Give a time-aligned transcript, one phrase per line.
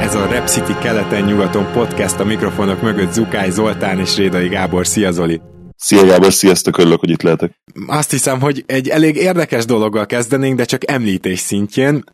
[0.00, 4.86] Ez a Rep City keleten-nyugaton podcast a mikrofonok mögött Zukály Zoltán és Rédai Gábor.
[4.86, 5.40] Szia Zoli!
[5.80, 7.60] Szia Gábor, sziasztok, örülök, hogy itt lehetek.
[7.86, 12.04] Azt hiszem, hogy egy elég érdekes dologgal kezdenénk, de csak említés szintjén.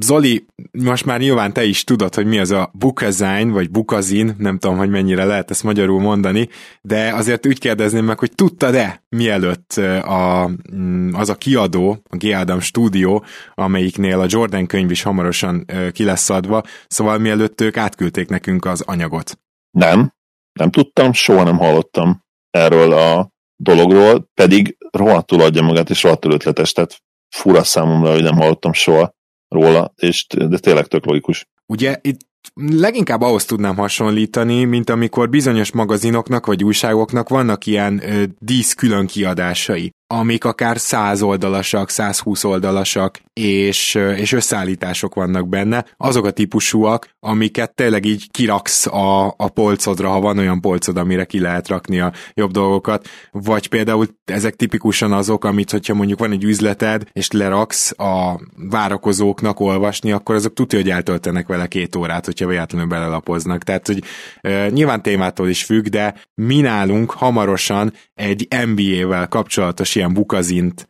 [0.00, 4.58] Zoli, most már nyilván te is tudod, hogy mi az a bukazine, vagy bukazin, nem
[4.58, 6.48] tudom, hogy mennyire lehet ezt magyarul mondani,
[6.82, 12.24] de azért úgy kérdezném meg, hogy tudtad-e, mielőtt a, mm, az a kiadó, a G.
[12.24, 13.20] Adam Studio,
[13.54, 18.80] amelyiknél a Jordan könyv is hamarosan ki lesz adva, szóval mielőtt ők átküldték nekünk az
[18.80, 19.38] anyagot.
[19.70, 20.12] Nem,
[20.52, 22.24] nem tudtam, soha nem hallottam
[22.56, 28.36] erről a dologról, pedig rohadtul adja magát, és rohadtul ötletes, tehát fura számomra, hogy nem
[28.36, 29.14] hallottam soha
[29.48, 31.46] róla, és de tényleg tök logikus.
[31.66, 32.18] Ugye itt
[32.54, 39.06] leginkább ahhoz tudnám hasonlítani, mint amikor bizonyos magazinoknak vagy újságoknak vannak ilyen ö, dísz külön
[39.06, 47.08] kiadásai amik akár 100 oldalasak, 120 oldalasak, és, és összeállítások vannak benne, azok a típusúak,
[47.20, 52.00] amiket tényleg így kiraksz a, a polcodra, ha van olyan polcod, amire ki lehet rakni
[52.00, 57.30] a jobb dolgokat, vagy például ezek tipikusan azok, amit, hogyha mondjuk van egy üzleted, és
[57.30, 63.62] leraksz a várakozóknak olvasni, akkor azok tudja, hogy eltöltenek vele két órát, hogyha véletlenül belelapoznak.
[63.62, 64.02] Tehát, hogy
[64.40, 70.86] e, nyilván témától is függ, de mi nálunk hamarosan egy NBA-vel kapcsolatos ilyen bukazint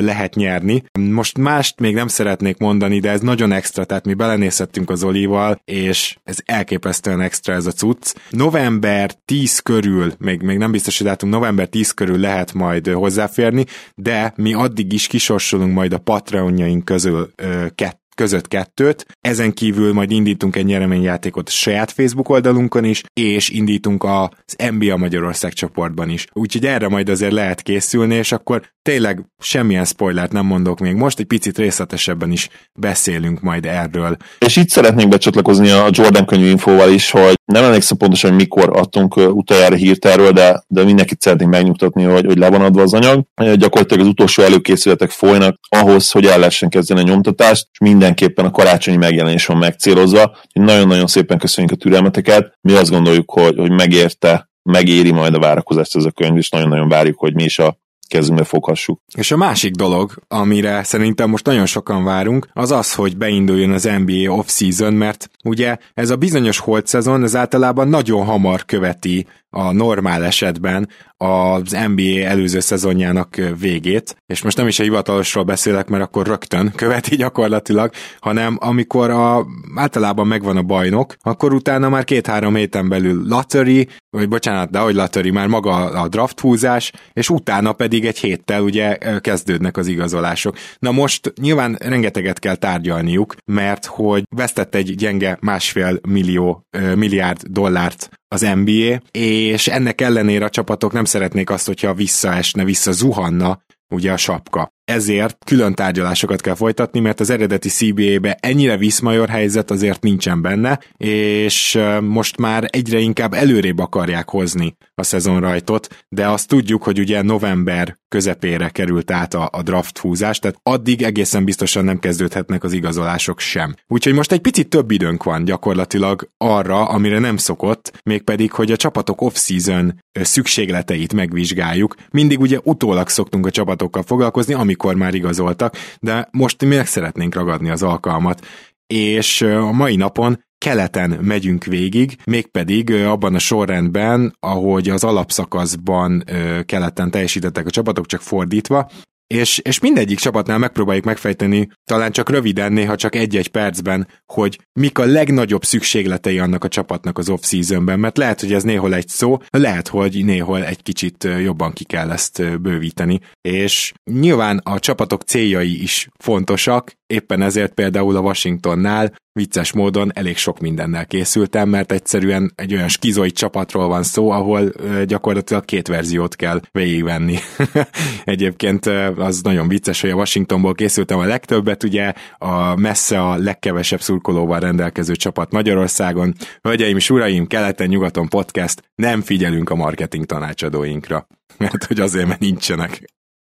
[0.00, 0.82] lehet nyerni.
[0.98, 5.60] Most mást még nem szeretnék mondani, de ez nagyon extra, tehát mi belenézhettünk az Olival,
[5.64, 8.14] és ez elképesztően extra ez a cucc.
[8.30, 13.64] November 10 körül, még, még nem biztos, hogy látunk, november 10 körül lehet majd hozzáférni,
[13.94, 19.92] de mi addig is kisorsolunk majd a Patreonjaink közül ö, kett között kettőt, ezen kívül
[19.92, 26.08] majd indítunk egy nyereményjátékot a saját Facebook oldalunkon is, és indítunk az NBA Magyarország csoportban
[26.08, 26.26] is.
[26.32, 31.18] Úgyhogy erre majd azért lehet készülni, és akkor tényleg semmilyen spoilert nem mondok még most,
[31.18, 34.16] egy picit részletesebben is beszélünk majd erről.
[34.38, 38.76] És itt szeretnénk becsatlakozni a Jordan könyvű infóval is, hogy nem emlékszem pontosan, hogy mikor
[38.76, 42.94] adtunk utoljára hírt erről, de, de mindenkit szeretnénk megnyugtatni, hogy, hogy le van adva az
[42.94, 43.24] anyag.
[43.54, 48.50] Gyakorlatilag az utolsó előkészületek folynak ahhoz, hogy el lehessen kezdeni a nyomtatást, és mindenképpen a
[48.50, 50.36] karácsonyi megjelenés van megcélozva.
[50.52, 52.58] Nagyon-nagyon szépen köszönjük a türelmeteket.
[52.60, 56.88] Mi azt gondoljuk, hogy, hogy megérte megéri majd a várakozást ez a könyv, és nagyon-nagyon
[56.88, 57.78] várjuk, hogy mi is a
[58.08, 59.00] kezünkbe foghassuk.
[59.16, 63.90] És a másik dolog, amire szerintem most nagyon sokan várunk, az az, hogy beinduljon az
[64.04, 69.72] NBA off-season, mert ugye ez a bizonyos holt szezon, ez általában nagyon hamar követi a
[69.72, 76.02] normál esetben az NBA előző szezonjának végét, és most nem is a hivatalosról beszélek, mert
[76.02, 82.54] akkor rögtön követi gyakorlatilag, hanem amikor a, általában megvan a bajnok, akkor utána már két-három
[82.54, 87.72] héten belül lottery, vagy bocsánat, de hogy lottery, már maga a draft húzás, és utána
[87.72, 90.56] pedig egy héttel ugye kezdődnek az igazolások.
[90.78, 96.62] Na most nyilván rengeteget kell tárgyalniuk, mert hogy vesztett egy gyenge másfél millió,
[96.94, 103.62] milliárd dollárt az NBA, és ennek ellenére a csapatok nem szeretnék azt, hogyha visszaesne, visszazuhanna
[103.88, 109.70] ugye a sapka ezért külön tárgyalásokat kell folytatni, mert az eredeti CBA-be ennyire viszmajor helyzet
[109.70, 116.48] azért nincsen benne, és most már egyre inkább előrébb akarják hozni a szezonrajtot, de azt
[116.48, 121.84] tudjuk, hogy ugye november közepére került át a, a draft húzás, tehát addig egészen biztosan
[121.84, 123.74] nem kezdődhetnek az igazolások sem.
[123.86, 128.76] Úgyhogy most egy picit több időnk van gyakorlatilag arra, amire nem szokott, mégpedig, hogy a
[128.76, 131.94] csapatok off-season szükségleteit megvizsgáljuk.
[132.10, 136.86] Mindig ugye utólag szoktunk a csapatokkal foglalkozni, ami amikor már igazoltak, de most mi meg
[136.86, 138.46] szeretnénk ragadni az alkalmat.
[138.86, 146.24] És a mai napon keleten megyünk végig, mégpedig abban a sorrendben, ahogy az alapszakaszban
[146.66, 148.90] keleten teljesítettek a csapatok, csak fordítva,
[149.26, 154.98] és, és mindegyik csapatnál megpróbáljuk megfejteni, talán csak röviden, néha csak egy-egy percben, hogy mik
[154.98, 159.38] a legnagyobb szükségletei annak a csapatnak az off-seasonben, mert lehet, hogy ez néhol egy szó,
[159.50, 163.20] lehet, hogy néhol egy kicsit jobban ki kell ezt bővíteni.
[163.40, 170.36] És nyilván a csapatok céljai is fontosak, éppen ezért például a Washingtonnál vicces módon elég
[170.36, 174.72] sok mindennel készültem, mert egyszerűen egy olyan skizoi csapatról van szó, ahol
[175.04, 177.38] gyakorlatilag két verziót kell végigvenni.
[178.24, 184.00] Egyébként az nagyon vicces, hogy a Washingtonból készültem a legtöbbet, ugye a messze a legkevesebb
[184.00, 186.34] szurkolóval rendelkező csapat Magyarországon.
[186.62, 191.26] Hölgyeim és uraim, keleten-nyugaton podcast, nem figyelünk a marketing tanácsadóinkra,
[191.58, 193.02] mert hogy azért, mert nincsenek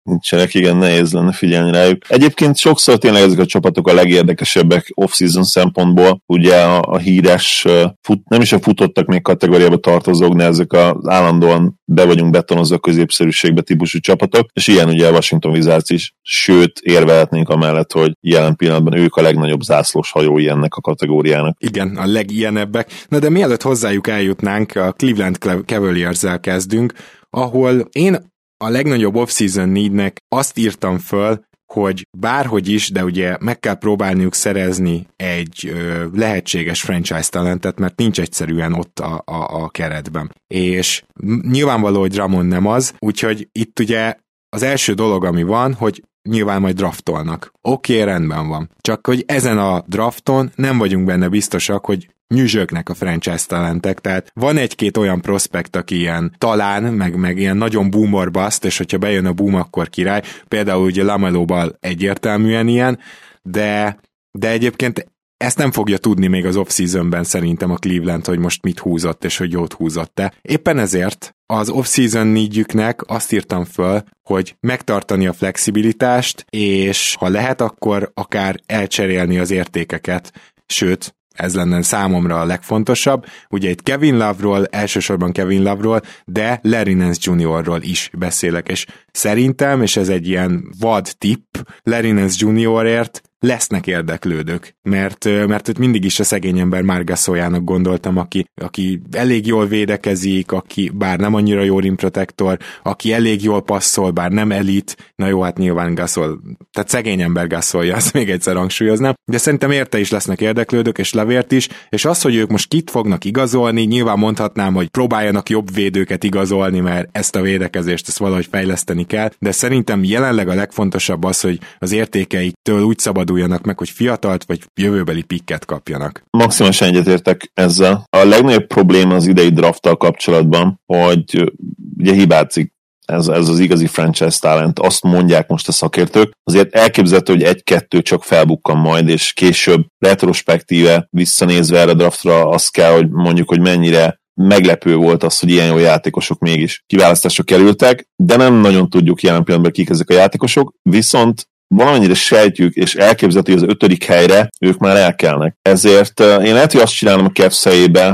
[0.03, 1.99] nincsenek, igen, nehéz lenne figyelni rájuk.
[2.09, 7.67] Egyébként sokszor tényleg ezek a csapatok a legérdekesebbek off-season szempontból, ugye a, a híres,
[8.01, 12.79] fut, nem is a futottak még kategóriába tartozók, de ezek az állandóan be vagyunk betonozva
[12.79, 18.57] középszerűségbe típusú csapatok, és ilyen ugye a Washington Wizards is, sőt érvehetnénk amellett, hogy jelen
[18.57, 21.57] pillanatban ők a legnagyobb zászlós hajói ennek a kategóriának.
[21.59, 22.91] Igen, a legilyenebbek.
[23.09, 26.93] Na de mielőtt hozzájuk eljutnánk, a Cleveland Cavaliers-zel kezdünk,
[27.31, 28.32] ahol én
[28.63, 34.35] a legnagyobb off-season neednek azt írtam föl, hogy bárhogy is, de ugye meg kell próbálniuk
[34.35, 40.35] szerezni egy ö, lehetséges franchise talentet, mert nincs egyszerűen ott a, a, a keretben.
[40.47, 41.03] És
[41.51, 44.15] nyilvánvaló, hogy Ramon nem az, úgyhogy itt ugye
[44.49, 47.53] az első dolog, ami van, hogy nyilván majd draftolnak.
[47.61, 48.71] Oké, okay, rendben van.
[48.81, 54.31] Csak hogy ezen a drafton nem vagyunk benne biztosak, hogy nyüzsöknek a franchise talentek, tehát
[54.35, 58.99] van egy-két olyan prospekt, aki ilyen talán, meg, meg ilyen nagyon boomer bust, és hogyha
[58.99, 62.99] bejön a boom, akkor király, például ugye Lamelóval egyértelműen ilyen,
[63.43, 63.99] de,
[64.31, 68.79] de egyébként ezt nem fogja tudni még az off-seasonben szerintem a Cleveland, hogy most mit
[68.79, 70.33] húzott, és hogy jót húzott-e.
[70.43, 77.61] Éppen ezért az off-season needjüknek azt írtam föl, hogy megtartani a flexibilitást, és ha lehet,
[77.61, 80.33] akkor akár elcserélni az értékeket,
[80.67, 83.25] sőt, ez lenne számomra a legfontosabb.
[83.51, 89.83] Ugye itt Kevin Love-ról, elsősorban Kevin Love-ról, de Larry Nance Jr.-ról is beszélek, és szerintem,
[89.83, 96.05] és ez egy ilyen vad tipp, Larry Nance Jr.-ért lesznek érdeklődők, mert, mert ott mindig
[96.05, 101.63] is a szegény ember Márgaszoljának gondoltam, aki, aki elég jól védekezik, aki bár nem annyira
[101.63, 106.41] jó rim protector, aki elég jól passzol, bár nem elit, na jó, hát nyilván Gasol,
[106.73, 111.13] tehát szegény ember Gasolja, azt még egyszer hangsúlyoznám, de szerintem érte is lesznek érdeklődők, és
[111.13, 115.75] levért is, és az, hogy ők most kit fognak igazolni, nyilván mondhatnám, hogy próbáljanak jobb
[115.75, 121.25] védőket igazolni, mert ezt a védekezést ezt valahogy fejleszteni kell, de szerintem jelenleg a legfontosabb
[121.25, 126.25] az, hogy az értékeiktől úgy szabad szabaduljanak meg, hogy fiatalt vagy jövőbeli pikket kapjanak.
[126.31, 128.05] Maximálisan egyetértek ezzel.
[128.11, 131.53] A legnagyobb probléma az idei drafttal kapcsolatban, hogy
[131.99, 132.73] ugye hibázik
[133.07, 136.33] ez, ez az igazi franchise talent, azt mondják most a szakértők.
[136.45, 142.73] Azért elképzelhető, hogy egy-kettő csak felbukkan majd, és később retrospektíve visszanézve erre a draftra azt
[142.73, 148.09] kell, hogy mondjuk, hogy mennyire meglepő volt az, hogy ilyen jó játékosok mégis kiválasztásra kerültek,
[148.17, 151.47] de nem nagyon tudjuk jelen pillanatban kik ezek a játékosok, viszont
[151.77, 155.57] valamennyire sejtjük, és elképzelhető, hogy az ötödik helyre ők már elkelnek.
[155.63, 157.51] Ezért én lehet, hogy azt csinálom a Kev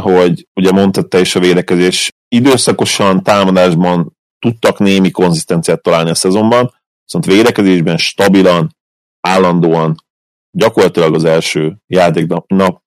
[0.01, 6.75] hogy ugye mondtad te is a védekezés, időszakosan támadásban tudtak némi konzisztenciát találni a szezonban,
[7.05, 8.77] viszont védekezésben stabilan,
[9.21, 10.05] állandóan,
[10.51, 12.83] gyakorlatilag az első játéknap, nap,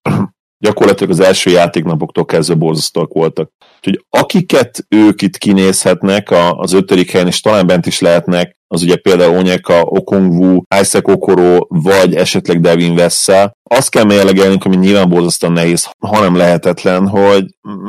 [0.62, 3.52] gyakorlatilag az első játéknapoktól kezdve borzasztóak voltak.
[3.76, 8.96] Úgyhogy akiket ők itt kinézhetnek az ötödik helyen, és talán bent is lehetnek, az ugye
[8.96, 13.54] például Onyeka, Okongwu, Isaac Okoro, vagy esetleg Devin Vessa.
[13.64, 17.46] Azt kell mérlegelnünk, ami nyilván borzasztóan nehéz, hanem lehetetlen, hogy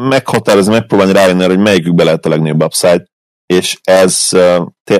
[0.08, 3.04] meghatározni, megpróbálni rájönni hogy melyikükbe lehet a legnagyobb upside,
[3.52, 4.28] és ez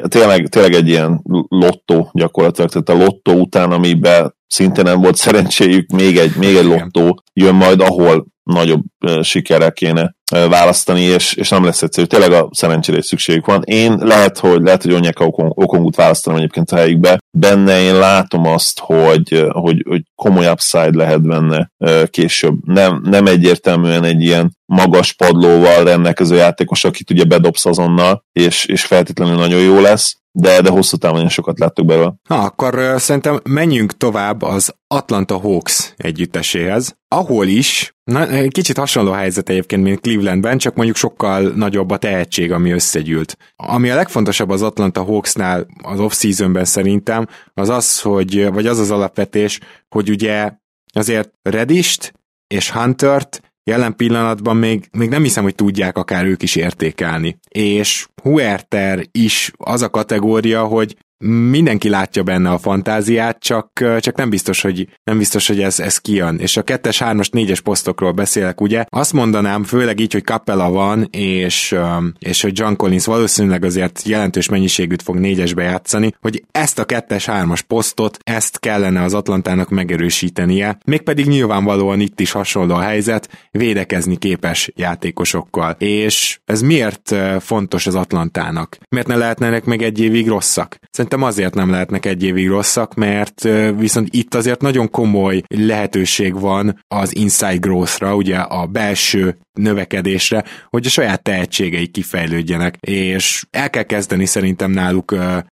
[0.08, 5.91] tényleg, tényleg egy ilyen lottó gyakorlatilag, tehát a lottó után, amiben szinte nem volt szerencséjük,
[5.91, 8.82] még egy, még egy lottó jön majd, ahol nagyobb
[9.22, 12.06] sikerrel kéne választani, és, és nem lesz egyszerű.
[12.06, 13.62] Tényleg a szerencsére is szükségük van.
[13.65, 17.19] Én lehet, hogy lehet, hogy Onyeka Okongut választanom egyébként a helyükbe.
[17.38, 21.70] Benne én látom azt, hogy, hogy, hogy komoly upside lehet benne
[22.06, 22.55] később.
[22.64, 28.84] Nem, nem egyértelműen egy ilyen magas padlóval rendelkező játékos, akit ugye bedobsz azonnal, és, és
[28.84, 32.14] feltétlenül nagyon jó lesz de, de hosszú távon sokat láttuk belőle.
[32.29, 39.48] Na, akkor szerintem menjünk tovább az Atlanta Hawks együtteséhez, ahol is, na, kicsit hasonló helyzet
[39.48, 43.36] egyébként, mint Clevelandben, csak mondjuk sokkal nagyobb a tehetség, ami összegyűlt.
[43.56, 48.91] Ami a legfontosabb az Atlanta Hawksnál az off-seasonben szerintem, az az, hogy, vagy az az
[48.91, 49.60] alapvetés,
[49.93, 50.53] hogy ugye
[50.93, 52.13] azért Redist
[52.46, 57.39] és Huntert jelen pillanatban még, még nem hiszem, hogy tudják akár ők is értékelni.
[57.49, 60.96] És Huerter is az a kategória, hogy
[61.29, 65.98] mindenki látja benne a fantáziát, csak, csak nem biztos, hogy, nem biztos, hogy ez, ez
[65.98, 66.38] kijön.
[66.38, 68.84] És a kettes, hármas, négyes posztokról beszélek, ugye?
[68.88, 71.74] Azt mondanám, főleg így, hogy Capella van, és,
[72.19, 77.24] és hogy John Collins valószínűleg azért jelentős mennyiségűt fog négyesbe játszani, hogy ezt a kettes,
[77.24, 84.17] hármas posztot, ezt kellene az Atlantának megerősítenie, mégpedig nyilvánvalóan itt is hasonló a helyzet, védekezni
[84.17, 85.70] képes játékosokkal.
[85.79, 88.79] És ez miért fontos az Atlantának?
[88.88, 90.79] Miért ne lehetnének meg egy évig rosszak?
[90.91, 96.84] Szerintem azért nem lehetnek egy évig rosszak, mert viszont itt azért nagyon komoly lehetőség van
[96.88, 103.82] az inside growth-ra, ugye a belső növekedésre, hogy a saját tehetségei kifejlődjenek, és el kell
[103.82, 105.15] kezdeni szerintem náluk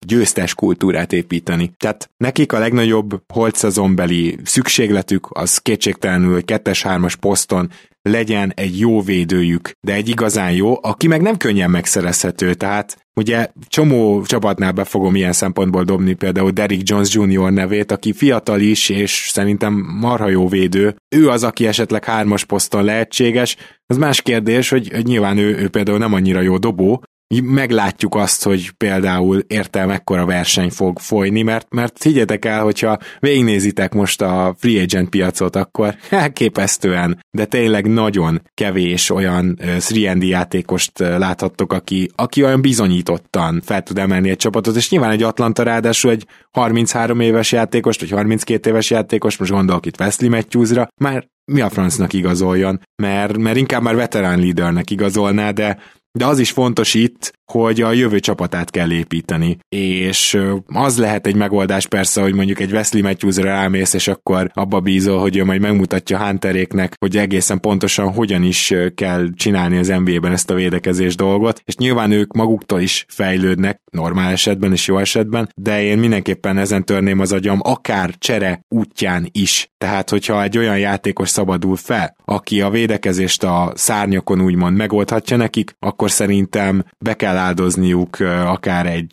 [0.07, 1.73] győztes kultúrát építeni.
[1.77, 7.71] Tehát nekik a legnagyobb holt szezonbeli szükségletük az kétségtelenül, hogy kettes-hármas poszton
[8.03, 13.47] legyen egy jó védőjük, de egy igazán jó, aki meg nem könnyen megszerezhető, tehát Ugye
[13.69, 17.53] csomó csapatnál be fogom ilyen szempontból dobni például Derrick Jones Jr.
[17.53, 20.97] nevét, aki fiatal is, és szerintem marha jó védő.
[21.09, 23.57] Ő az, aki esetleg hármas poszton lehetséges.
[23.87, 27.03] Az más kérdés, hogy, nyilván ő, ő például nem annyira jó dobó,
[27.41, 33.95] meglátjuk azt, hogy például értel mekkora verseny fog folyni, mert, mert higgyetek el, hogyha végignézitek
[33.95, 39.59] most a free agent piacot, akkor elképesztően, de tényleg nagyon kevés olyan
[40.05, 45.23] 3 játékost láthattok, aki, aki olyan bizonyítottan fel tud emelni egy csapatot, és nyilván egy
[45.23, 50.89] Atlanta ráadásul egy 33 éves játékost, vagy 32 éves játékost, most gondolok itt Wesley Matthewsra,
[51.01, 55.79] már mi a francnak igazoljon, mert, mert inkább már veterán leadernek igazolná, de
[56.13, 61.35] de az is fontos itt, hogy a jövő csapatát kell építeni, és az lehet egy
[61.35, 65.61] megoldás persze, hogy mondjuk egy Wesley Matthews-ra rámész, és akkor abba bízol, hogy ő majd
[65.61, 71.61] megmutatja Hunteréknek, hogy egészen pontosan hogyan is kell csinálni az NBA-ben ezt a védekezés dolgot,
[71.65, 76.85] és nyilván ők maguktól is fejlődnek, normál esetben és jó esetben, de én mindenképpen ezen
[76.85, 79.71] törném az agyam, akár csere útján is.
[79.79, 85.77] Tehát, hogyha egy olyan játékos szabadul fel, aki a védekezést a szárnyakon úgymond megoldhatja nekik,
[85.79, 89.11] akkor szerintem be kell áldozniuk akár egy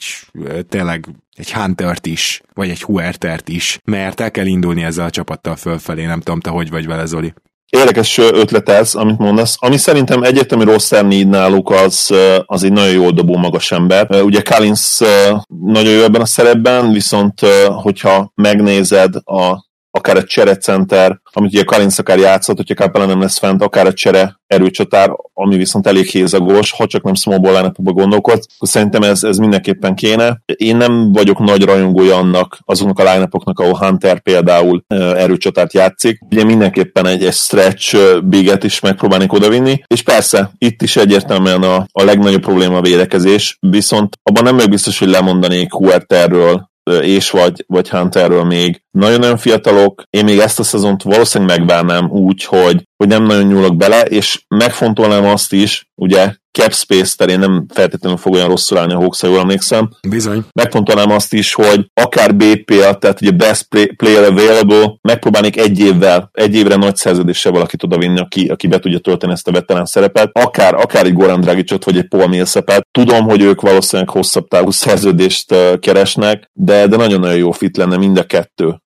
[0.69, 5.55] tényleg egy Huntert is, vagy egy Huertert is, mert el kell indulni ezzel a csapattal
[5.55, 7.33] fölfelé, nem tudom, te hogy vagy vele, Zoli.
[7.69, 9.55] Érdekes ötlet ez, amit mondasz.
[9.59, 12.13] Ami szerintem egyetemi rossz need náluk az,
[12.45, 14.21] az egy nagyon jól dobó magas ember.
[14.21, 14.99] Ugye Collins
[15.47, 21.99] nagyon jó ebben a szerepben, viszont hogyha megnézed a akár egy cserecenter, amit ugye Kalinsz
[21.99, 26.71] akár játszott, hogyha Capella nem lesz fent, akár egy csere erőcsatár, ami viszont elég hézagos,
[26.71, 30.41] ha csak nem small line gondolkodsz, akkor szerintem ez, ez mindenképpen kéne.
[30.45, 36.19] Én nem vagyok nagy rajongója annak, azoknak a line ahol Hunter például erőcsatárt játszik.
[36.29, 41.85] Ugye mindenképpen egy, egy stretch biget is megpróbálnék odavinni, és persze itt is egyértelműen a,
[41.91, 47.63] a legnagyobb probléma a védekezés, viszont abban nem meg biztos, hogy lemondanék Huerterről, és vagy,
[47.67, 50.03] vagy Hunterről még nagyon-nagyon fiatalok.
[50.09, 54.43] Én még ezt a szezont valószínűleg megvárnám úgy, hogy, hogy nem nagyon nyúlok bele, és
[54.47, 59.21] megfontolnám azt is, ugye cap space terén nem feltétlenül fog olyan rosszul állni a Hawks,
[59.21, 59.89] ha jól emlékszem.
[60.07, 60.43] Bizony.
[60.53, 66.29] Megfontolnám azt is, hogy akár BPL, tehát ugye best play, player available, megpróbálnék egy évvel,
[66.33, 69.85] egy évre nagy szerződéssel valakit oda vinni, aki, aki be tudja tölteni ezt a veterán
[69.85, 72.87] szerepet, akár, akár egy Goran Dragicot, vagy egy Paul Millsapet.
[72.91, 78.17] Tudom, hogy ők valószínűleg hosszabb távú szerződést keresnek, de, de nagyon-nagyon jó fit lenne mind
[78.17, 78.79] a kettő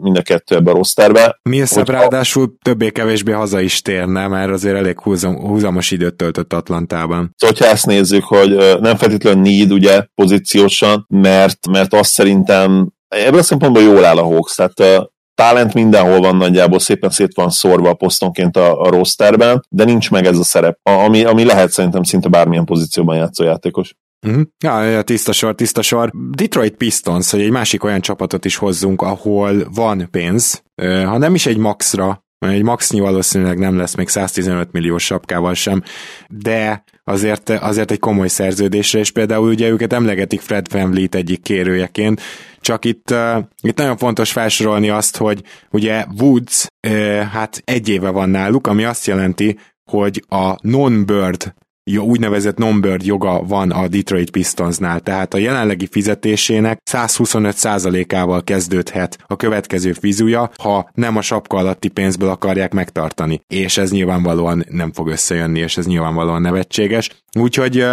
[0.00, 1.38] mind a kettő ebbe a rosterbe.
[1.42, 2.00] Millsap hogyha...
[2.00, 7.34] ráadásul többé-kevésbé haza is térne, mert azért elég húzam, húzamos időt töltött Atlantában.
[7.36, 13.42] Szóval, ezt nézzük, hogy nem feltétlenül need, ugye, pozíciósan, mert, mert azt szerintem ebből a
[13.42, 17.94] szempontból jól áll a Hawks, tehát talent mindenhol van nagyjából, szépen szét van szórva a
[17.94, 22.28] posztonként a, a rosterben, de nincs meg ez a szerep, ami, ami lehet szerintem szinte
[22.28, 23.94] bármilyen pozícióban játszó játékos.
[24.26, 24.42] Uh-huh.
[24.64, 26.10] Ja, tiszta sor, tiszta sor.
[26.30, 31.46] Detroit Pistons, hogy egy másik olyan csapatot is hozzunk, ahol van pénz, ha nem is
[31.46, 35.82] egy maxra, egy maxnyi valószínűleg nem lesz még 115 milliós sapkával sem,
[36.28, 42.20] de azért, azért egy komoly szerződésre, és például ugye őket emlegetik Fred VanVleet egyik kérőjeként,
[42.60, 48.10] csak itt, uh, itt nagyon fontos felsorolni azt, hogy ugye Woods uh, hát egy éve
[48.10, 49.58] van náluk, ami azt jelenti,
[49.90, 58.44] hogy a non-bird úgynevezett non-bird joga van a Detroit Pistonsnál, tehát a jelenlegi fizetésének 125%-ával
[58.44, 63.40] kezdődhet a következő fizúja, ha nem a sapka alatti pénzből akarják megtartani.
[63.46, 67.10] És ez nyilvánvalóan nem fog összejönni, és ez nyilvánvalóan nevetséges.
[67.38, 67.84] Úgyhogy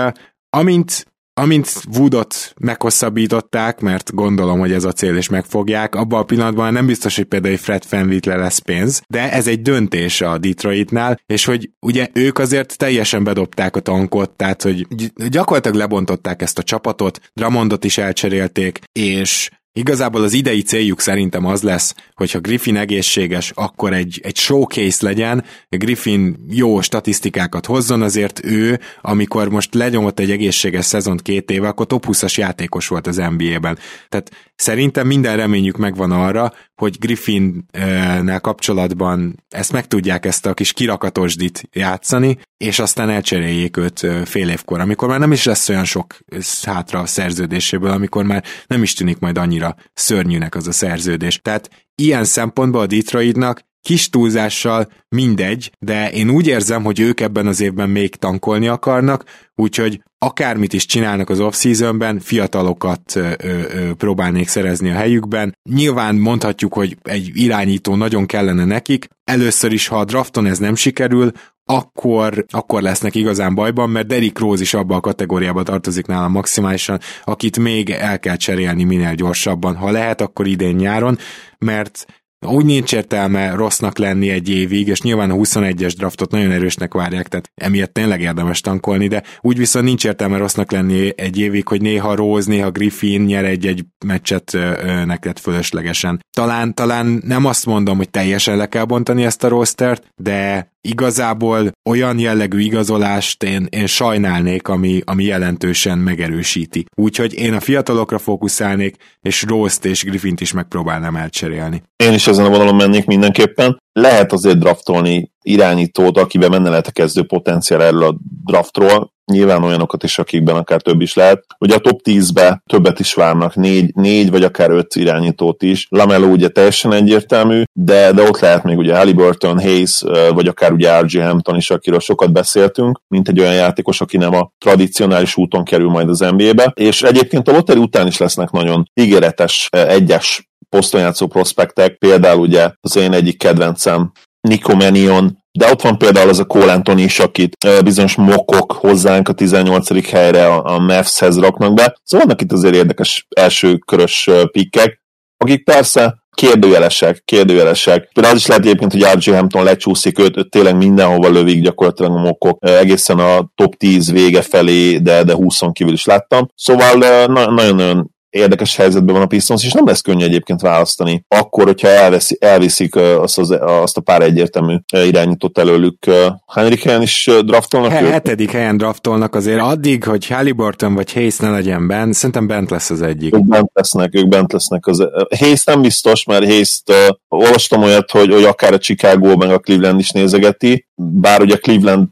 [0.50, 1.08] amint
[1.40, 6.86] amint Woodot meghosszabbították, mert gondolom, hogy ez a cél is megfogják, abban a pillanatban nem
[6.86, 11.70] biztos, hogy például Fred Fanvitle lesz pénz, de ez egy döntés a Detroitnál, és hogy
[11.80, 14.88] ugye ők azért teljesen bedobták a tankot, tehát hogy
[15.30, 19.50] gyakorlatilag lebontották ezt a csapatot, Dramondot is elcserélték, és
[19.80, 25.44] Igazából az idei céljuk szerintem az lesz, hogyha Griffin egészséges, akkor egy, egy showcase legyen,
[25.70, 31.86] Griffin jó statisztikákat hozzon, azért ő, amikor most lenyomott egy egészséges szezont két éve, akkor
[31.86, 33.78] top 20-as játékos volt az NBA-ben.
[34.10, 40.74] Tehát szerintem minden reményük megvan arra, hogy Griffin-nel kapcsolatban ezt meg tudják ezt a kis
[40.74, 46.18] kirakatosdit játszani, és aztán elcseréljék őt fél évkor, amikor már nem is lesz olyan sok
[46.62, 51.40] hátra a szerződéséből, amikor már nem is tűnik majd annyira szörnyűnek az a szerződés.
[51.42, 57.48] Tehát ilyen szempontból a Detroitnak kis túlzással mindegy, de én úgy érzem, hogy ők ebben
[57.48, 59.24] az évben még tankolni akarnak,
[59.56, 65.58] úgyhogy akármit is csinálnak az off-seasonben, fiatalokat ö, ö, próbálnék szerezni a helyükben.
[65.70, 69.08] Nyilván mondhatjuk, hogy egy irányító nagyon kellene nekik.
[69.24, 71.32] Először is, ha a drafton ez nem sikerül,
[71.66, 77.00] akkor, akkor lesznek igazán bajban, mert Derrick Rose is abba a kategóriába tartozik nálam maximálisan,
[77.24, 79.76] akit még el kell cserélni minél gyorsabban.
[79.76, 81.18] Ha lehet, akkor idén nyáron,
[81.58, 82.06] mert
[82.48, 87.28] úgy nincs értelme rossznak lenni egy évig, és nyilván a 21-es draftot nagyon erősnek várják,
[87.28, 91.82] tehát emiatt tényleg érdemes tankolni, de úgy viszont nincs értelme rossznak lenni egy évig, hogy
[91.82, 94.58] néha Rose, néha Griffin nyer egy-egy meccset
[95.06, 96.26] neked fölöslegesen.
[96.38, 101.72] Talán, talán nem azt mondom, hogy teljesen le kell bontani ezt a rostert, de igazából
[101.90, 106.86] olyan jellegű igazolást én, én sajnálnék, ami, ami jelentősen megerősíti.
[106.96, 111.84] Úgyhogy én a fiatalokra fókuszálnék, és Rost és Griffint is megpróbálnám elcserélni.
[111.96, 113.82] Én is ezen a vonalon mennék mindenképpen.
[113.94, 120.04] Lehet azért draftolni irányítót, akiben menne lehet a kezdő potenciál erről a draftról, nyilván olyanokat
[120.04, 121.46] is, akikben akár több is lehet.
[121.60, 125.88] Ugye a top 10-be többet is várnak, négy, négy vagy akár öt irányítót is.
[125.90, 131.00] Lamelo ugye teljesen egyértelmű, de, de ott lehet még ugye Halliburton, Hayes, vagy akár ugye
[131.00, 131.20] R.J.
[131.20, 135.90] Hampton is, akiről sokat beszéltünk, mint egy olyan játékos, aki nem a tradicionális úton kerül
[135.90, 136.72] majd az NBA-be.
[136.76, 142.72] És egyébként a lottery után is lesznek nagyon ígéretes egyes poszton játszó prospektek, például ugye
[142.82, 147.20] az én egyik kedvencem Nico Menion, de ott van például az a Cole Anthony is,
[147.20, 150.10] akit bizonyos mokok hozzánk a 18.
[150.10, 151.98] helyre a, a Mavs-hez raknak be.
[152.04, 155.02] Szóval vannak itt azért érdekes első körös pikkek,
[155.38, 158.10] akik persze kérdőjelesek, kérdőjelesek.
[158.14, 159.32] Például az is lehet egyébként, hogy R.J.
[159.32, 164.42] Hampton lecsúszik, őt, őt tényleg mindenhova lövik gyakorlatilag a mokok, egészen a top 10 vége
[164.42, 166.48] felé, de, de 20 kívül is láttam.
[166.56, 166.94] Szóval
[167.28, 171.26] nagyon-nagyon érdekes helyzetben van a Pistons, és nem lesz könnyű egyébként választani.
[171.28, 176.06] Akkor, hogyha elveszi, elviszik azt, az, azt a pár egyértelmű irányított előlük.
[176.48, 177.92] Hányadik helyen is draftolnak?
[177.92, 179.62] He, hetedik helyen draftolnak azért.
[179.62, 183.36] Addig, hogy Halliburton vagy Hayes ne legyen bent, szerintem bent lesz az egyik.
[183.36, 184.88] Ők bent lesznek, ők bent lesznek.
[184.88, 185.08] Az,
[185.40, 186.96] Hayes nem biztos, mert Hayes-t uh,
[187.28, 192.08] olvastam olyat, hogy, hogy akár a Chicago meg a Cleveland is nézegeti, bár ugye Cleveland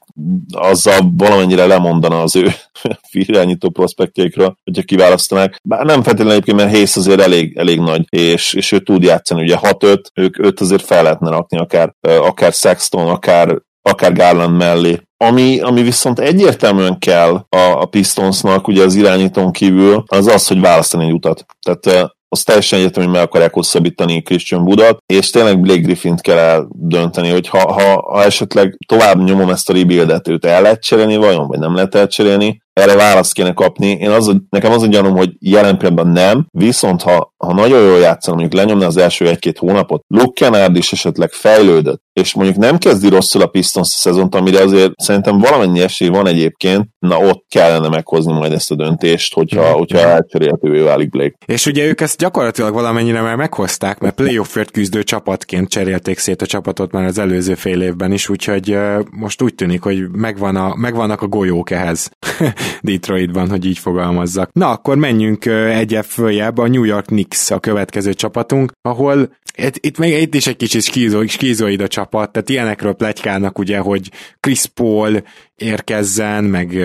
[0.52, 2.52] azzal valamennyire lemondana az ő
[3.12, 5.60] irányító prospektjeikről, hogyha kiválasztanák.
[5.64, 9.42] Bár nem feltétlenül egyébként, mert Hayes azért elég, elég nagy, és, és ő tud játszani,
[9.42, 15.02] ugye 6-5, ők őt azért fel lehetne rakni, akár, akár Sexton, akár, akár Garland mellé.
[15.18, 20.60] Ami, ami viszont egyértelműen kell a, a Pistonsnak, ugye az irányítón kívül, az az, hogy
[20.60, 21.46] választani egy utat.
[21.66, 26.38] Tehát az teljesen egyetem, hogy meg akarják hosszabbítani Christian Budat, és tényleg Blake Griffint kell
[26.38, 31.16] eldönteni, hogy ha, ha, ha esetleg tovább nyomom ezt a rebuildet, őt el lehet cserélni
[31.16, 33.88] vajon, vagy nem lehet elcserélni, erre választ kéne kapni.
[33.88, 38.00] Én az, nekem az a gyanúm, hogy jelen pillanatban nem, viszont ha, ha nagyon jól
[38.00, 42.78] játszanak, mondjuk lenyomna az első egy-két hónapot, Luke Kennard is esetleg fejlődött, és mondjuk nem
[42.78, 47.46] kezdi rosszul a Pistons a szezont, amire azért szerintem valamennyi esély van egyébként, na ott
[47.50, 49.78] kellene meghozni majd ezt a döntést, hogyha, mm.
[49.78, 51.36] hogyha elcserélhetővé válik Blake.
[51.46, 56.46] És ugye ők ezt gyakorlatilag valamennyire már meghozták, mert playoffért küzdő csapatként cserélték szét a
[56.46, 58.78] csapatot már az előző fél évben is, úgyhogy
[59.12, 62.10] most úgy tűnik, hogy megvan a, megvannak a golyók ehhez.
[62.82, 64.50] Detroitban, hogy így fogalmazzak.
[64.52, 69.98] Na, akkor menjünk egyet följebb, a New York Knicks a következő csapatunk, ahol itt, itt
[69.98, 70.84] még itt is egy kicsit
[71.28, 75.24] skízoid a csapat, tehát ilyenekről plegykálnak ugye, hogy Chris Paul
[75.56, 76.78] érkezzen, meg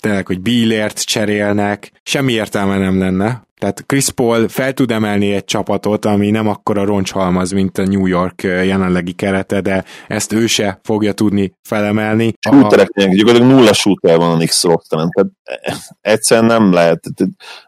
[0.00, 5.44] tényleg, hogy Billért cserélnek, semmi értelme nem lenne, tehát Chris Paul fel tud emelni egy
[5.44, 10.80] csapatot, ami nem akkora roncshalmaz, mint a New York jelenlegi kerete, de ezt ő se
[10.82, 12.32] fogja tudni felemelni.
[12.48, 15.30] Shootereknek gyakorlatilag nulla shooter van a Knicks rosteren, tehát
[16.00, 17.04] egyszerűen nem lehet.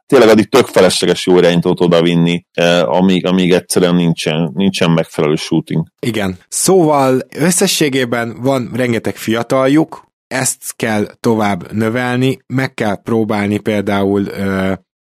[0.07, 2.45] Tényleg addig tök felesleges jó irányítót oda vinni,
[2.85, 5.87] amíg, amíg egyszerűen nincsen, nincsen megfelelő shooting.
[6.01, 6.37] Igen.
[6.49, 14.25] Szóval összességében van rengeteg fiataljuk, ezt kell tovább növelni, meg kell próbálni például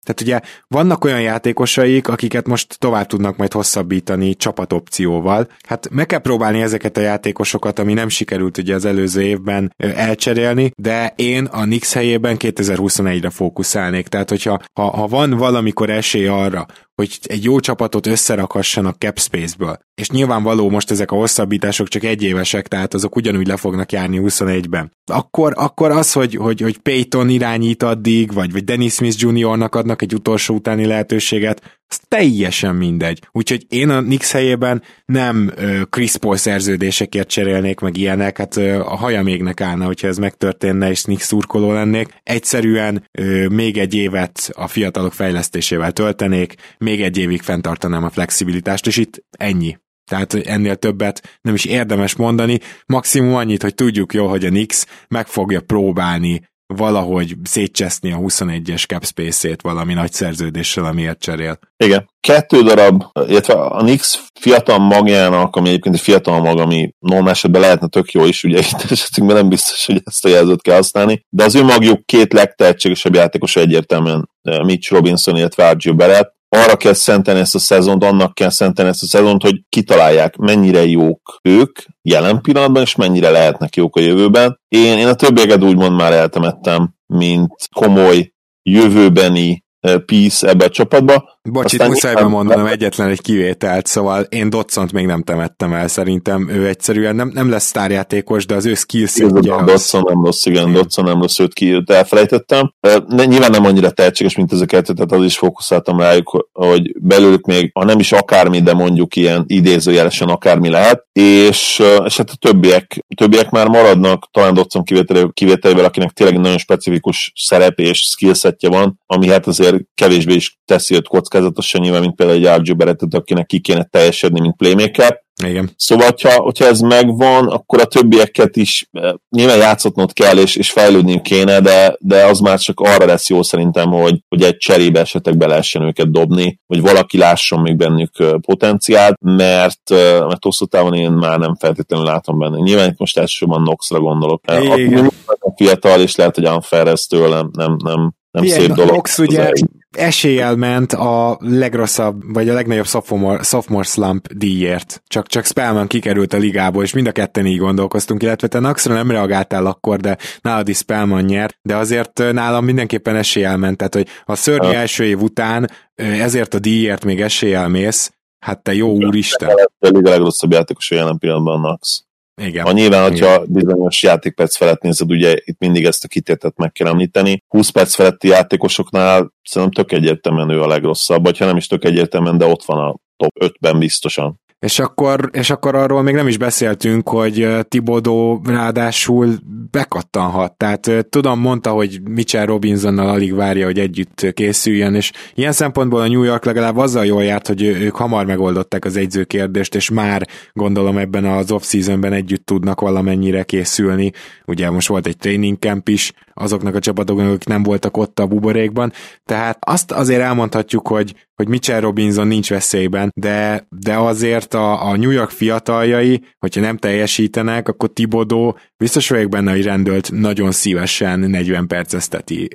[0.07, 5.49] tehát ugye vannak olyan játékosaik, akiket most tovább tudnak majd hosszabbítani csapatopcióval.
[5.69, 10.71] Hát meg kell próbálni ezeket a játékosokat, ami nem sikerült ugye az előző évben elcserélni,
[10.77, 14.07] de én a Nix helyében 2021-re fókuszálnék.
[14.07, 19.79] Tehát hogyha ha, ha van valamikor esély arra, hogy egy jó csapatot összerakhassanak cap space-ből.
[19.95, 24.93] És nyilvánvaló most ezek a hosszabbítások csak egyévesek, tehát azok ugyanúgy le fognak járni 21-ben.
[25.13, 30.03] Akkor, akkor az, hogy, hogy, hogy Payton irányít addig, vagy, vagy Dennis Smith Jr.-nak adnak
[30.03, 33.29] egy utolsó utáni lehetőséget, az teljesen mindegy.
[33.33, 35.53] Úgyhogy én a Nix helyében nem
[35.91, 41.05] Chris Paul szerződésekért cserélnék meg ilyenek, hát a haja mégnek állna, hogyha ez megtörténne, és
[41.05, 42.09] Nix szurkoló lennék.
[42.23, 43.05] Egyszerűen
[43.49, 46.55] még egy évet a fiatalok fejlesztésével töltenék,
[46.87, 49.79] még egy évig fenntartanám a flexibilitást, és itt ennyi.
[50.11, 54.87] Tehát ennél többet nem is érdemes mondani, maximum annyit, hogy tudjuk jó, hogy a Nix
[55.09, 56.43] meg fogja próbálni
[56.75, 61.59] valahogy szétcseszni a 21-es cap space-ét valami nagy szerződéssel, amiért cserél.
[61.77, 62.11] Igen.
[62.21, 67.61] Kettő darab, illetve a Nix fiatal magjának, ami egyébként egy fiatal mag, ami normál esetben
[67.61, 71.27] lehetne tök jó is, ugye itt esetünkben nem biztos, hogy ezt a jelzőt kell használni,
[71.29, 76.77] de az ő magjuk két legtehetségesebb játékos egyértelműen eh, Mitch Robinson, illetve Argyő Barrett, arra
[76.77, 81.39] kell szentelni ezt a szezont, annak kell szentelni ezt a szezont, hogy kitalálják, mennyire jók
[81.43, 84.61] ők jelen pillanatban, és mennyire lehetnek jók a jövőben.
[84.69, 89.65] Én, én a többieket úgymond már eltemettem, mint komoly jövőbeni
[90.07, 91.36] piece ebbe a csapatba.
[91.51, 96.67] Bocsit, muszáj mondanom egyetlen egy kivételt, szóval én Dotsont még nem temettem el, szerintem ő
[96.67, 99.65] egyszerűen nem, nem lesz sztárjátékos, de az ő skills ugye az...
[99.65, 102.73] Dotson nem rossz, igen, Dotson nem rossz, őt ki, őt elfelejtettem.
[103.09, 107.71] De nyilván nem annyira tehetséges, mint ezeket, tehát az is fókuszáltam rájuk, hogy belőlük még,
[107.75, 113.05] ha nem is akármi, de mondjuk ilyen idézőjelesen akármi lehet, és, és hát a többiek,
[113.17, 119.01] többiek már maradnak, talán Dotson kivételével, kivételével, akinek tényleg nagyon specifikus szerep és skillsetje van,
[119.07, 123.47] ami hát azért kevésbé is teszi őt kockázatosan nyilván, mint például egy Argyő Berettet, akinek
[123.47, 125.25] ki kéne teljesedni, mint playmaker.
[125.45, 125.71] Igen.
[125.77, 130.71] Szóval, hogyha, hogyha ez megvan, akkor a többieket is eh, nyilván játszatnod kell, és, és
[130.71, 135.01] fejlődni kéne, de, de az már csak arra lesz jó szerintem, hogy, hogy egy cserébe
[135.01, 140.45] esetleg be lehessen őket dobni, hogy valaki lásson még bennük eh, potenciált, mert, eh, mert
[140.45, 142.59] hosszú távon én már nem feltétlenül látom benne.
[142.59, 144.45] Nyilván itt most elsősorban Noxra gondolok.
[144.61, 145.11] Igen.
[145.25, 148.95] A fiatal, és lehet, hogy unfair ez tőlem, nem, nem, nem Ilyen, szép dolog.
[148.95, 149.51] Nox ugye
[149.97, 155.03] eséllyel ment a legrosszabb, vagy a legnagyobb sophomore, sophomore slump díjért.
[155.07, 158.95] Csak, csak Spellman kikerült a ligából, és mind a ketten így gondolkoztunk, illetve te Naxra
[158.95, 163.95] nem reagáltál akkor, de nálad is Spellman nyert, de azért nálam mindenképpen eséllyel ment, tehát
[163.95, 168.91] hogy a szörnyű első év után ezért a díjért még eséllyel mész, hát te jó
[168.91, 169.49] úristen.
[169.79, 172.06] A legrosszabb játékos a jelen pillanatban Nax.
[172.43, 172.65] Igen.
[172.65, 173.47] Ha nyilván, hogyha Igen.
[173.49, 177.43] bizonyos játékperc felett nézed, ugye itt mindig ezt a kitétet meg kell említeni.
[177.49, 181.85] 20 perc feletti játékosoknál szerintem tök egyértelműen ő a legrosszabb, vagy ha nem is tök
[181.85, 184.41] egyértelműen, de ott van a top 5-ben biztosan.
[184.67, 189.35] És akkor, és akkor arról még nem is beszéltünk, hogy Tibodó ráadásul
[189.71, 190.53] bekattanhat.
[190.53, 196.09] Tehát tudom, mondta, hogy Mitchell Robinsonnal alig várja, hogy együtt készüljön, és ilyen szempontból a
[196.09, 200.27] New York legalább azzal jól járt, hogy ők hamar megoldották az egyző kérdést, és már
[200.53, 204.13] gondolom ebben az off-seasonben együtt tudnak valamennyire készülni.
[204.47, 208.27] Ugye most volt egy training camp is, azoknak a csapatoknak, akik nem voltak ott a
[208.27, 208.93] buborékban.
[209.25, 214.97] Tehát azt azért elmondhatjuk, hogy, hogy Mitchell Robinson nincs veszélyben, de, de azért a, a
[214.97, 221.19] New York fiataljai, hogyha nem teljesítenek, akkor Tibodó biztos vagyok benne, hogy rendőlt nagyon szívesen
[221.19, 222.49] 40 percezteti.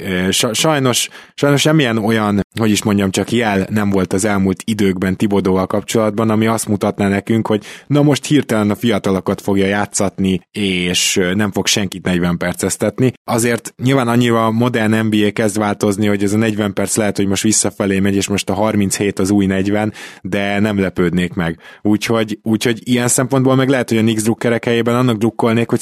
[0.51, 5.67] Sajnos, sajnos semmilyen olyan, hogy is mondjam, csak jel nem volt az elmúlt időkben Tibodóval
[5.67, 11.51] kapcsolatban, ami azt mutatná nekünk, hogy na most hirtelen a fiatalokat fogja játszatni, és nem
[11.51, 13.13] fog senkit 40 perceztetni.
[13.23, 17.43] Azért nyilván annyira modern NBA kezd változni, hogy ez a 40 perc lehet, hogy most
[17.43, 21.60] visszafelé megy, és most a 37 az új 40, de nem lepődnék meg.
[21.81, 25.79] Úgyhogy, úgyhogy ilyen szempontból meg lehet, hogy a Nix drukkerek helyében annak drukkolnék, hogy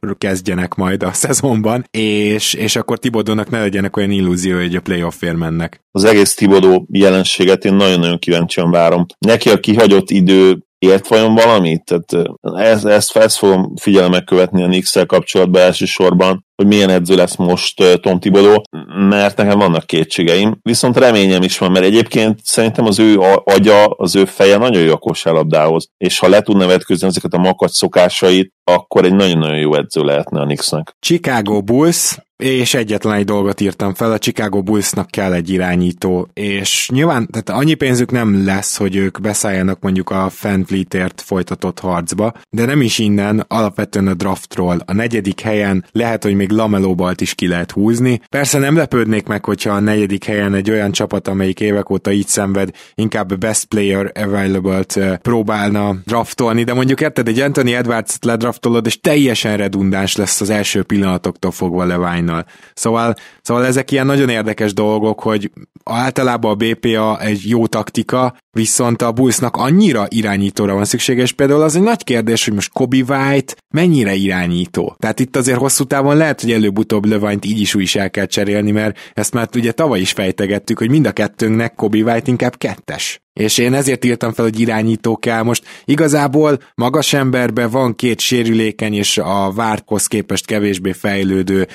[0.00, 4.80] szarul kezdjenek majd a szezonban, és, és akkor Tibodónak ne legyenek olyan illúzió, hogy a
[4.80, 5.80] playoffért mennek.
[5.90, 9.06] Az egész Tibodó jelenséget én nagyon-nagyon kíváncsian várom.
[9.18, 11.84] Neki a kihagyott idő ért vajon valamit?
[11.84, 17.36] Tehát ezt, ezt, ezt fogom figyelemmel követni a nix kapcsolatban elsősorban, hogy milyen edző lesz
[17.36, 18.60] most Tom Thibodeau,
[19.08, 24.16] mert nekem vannak kétségeim, viszont reményem is van, mert egyébként szerintem az ő agya, az
[24.16, 28.52] ő feje nagyon jó a kosárlabdához, és ha le tudna vetközni ezeket a makacs szokásait,
[28.64, 30.96] akkor egy nagyon-nagyon jó edző lehetne a Knicksnek.
[31.00, 36.88] Chicago Bulls, és egyetlen egy dolgot írtam fel, a Chicago Bullsnak kell egy irányító, és
[36.92, 42.64] nyilván tehát annyi pénzük nem lesz, hogy ők beszálljanak mondjuk a Fanfleetért folytatott harcba, de
[42.64, 44.78] nem is innen, alapvetően a draftról.
[44.86, 48.20] A negyedik helyen lehet, hogy még Lamelóbalt is ki lehet húzni.
[48.28, 52.26] Persze nem lepődnék meg, hogyha a negyedik helyen egy olyan csapat, amelyik évek óta így
[52.26, 59.00] szenved, inkább best player available-t próbálna draftolni, de mondjuk érted, egy Anthony Edwards-t ledraftolod, és
[59.00, 62.44] teljesen redundáns lesz az első pillanatoktól fogva Levine Bitcoinnal.
[62.74, 65.50] Szóval, szóval ezek ilyen nagyon érdekes dolgok, hogy
[65.84, 71.62] általában a BPA egy jó taktika, viszont a Bullsnak annyira irányítóra van szüksége, és például
[71.62, 74.96] az egy nagy kérdés, hogy most Kobe White mennyire irányító.
[74.98, 78.70] Tehát itt azért hosszú távon lehet, hogy előbb-utóbb Levanyt így is úgy el kell cserélni,
[78.70, 83.22] mert ezt már ugye tavaly is fejtegettük, hogy mind a kettőnknek Kobe White inkább kettes.
[83.32, 85.42] És én ezért írtam fel, hogy irányító kell.
[85.42, 91.66] Most igazából magas emberben van két sérülékeny és a várthoz képest kevésbé fejlődő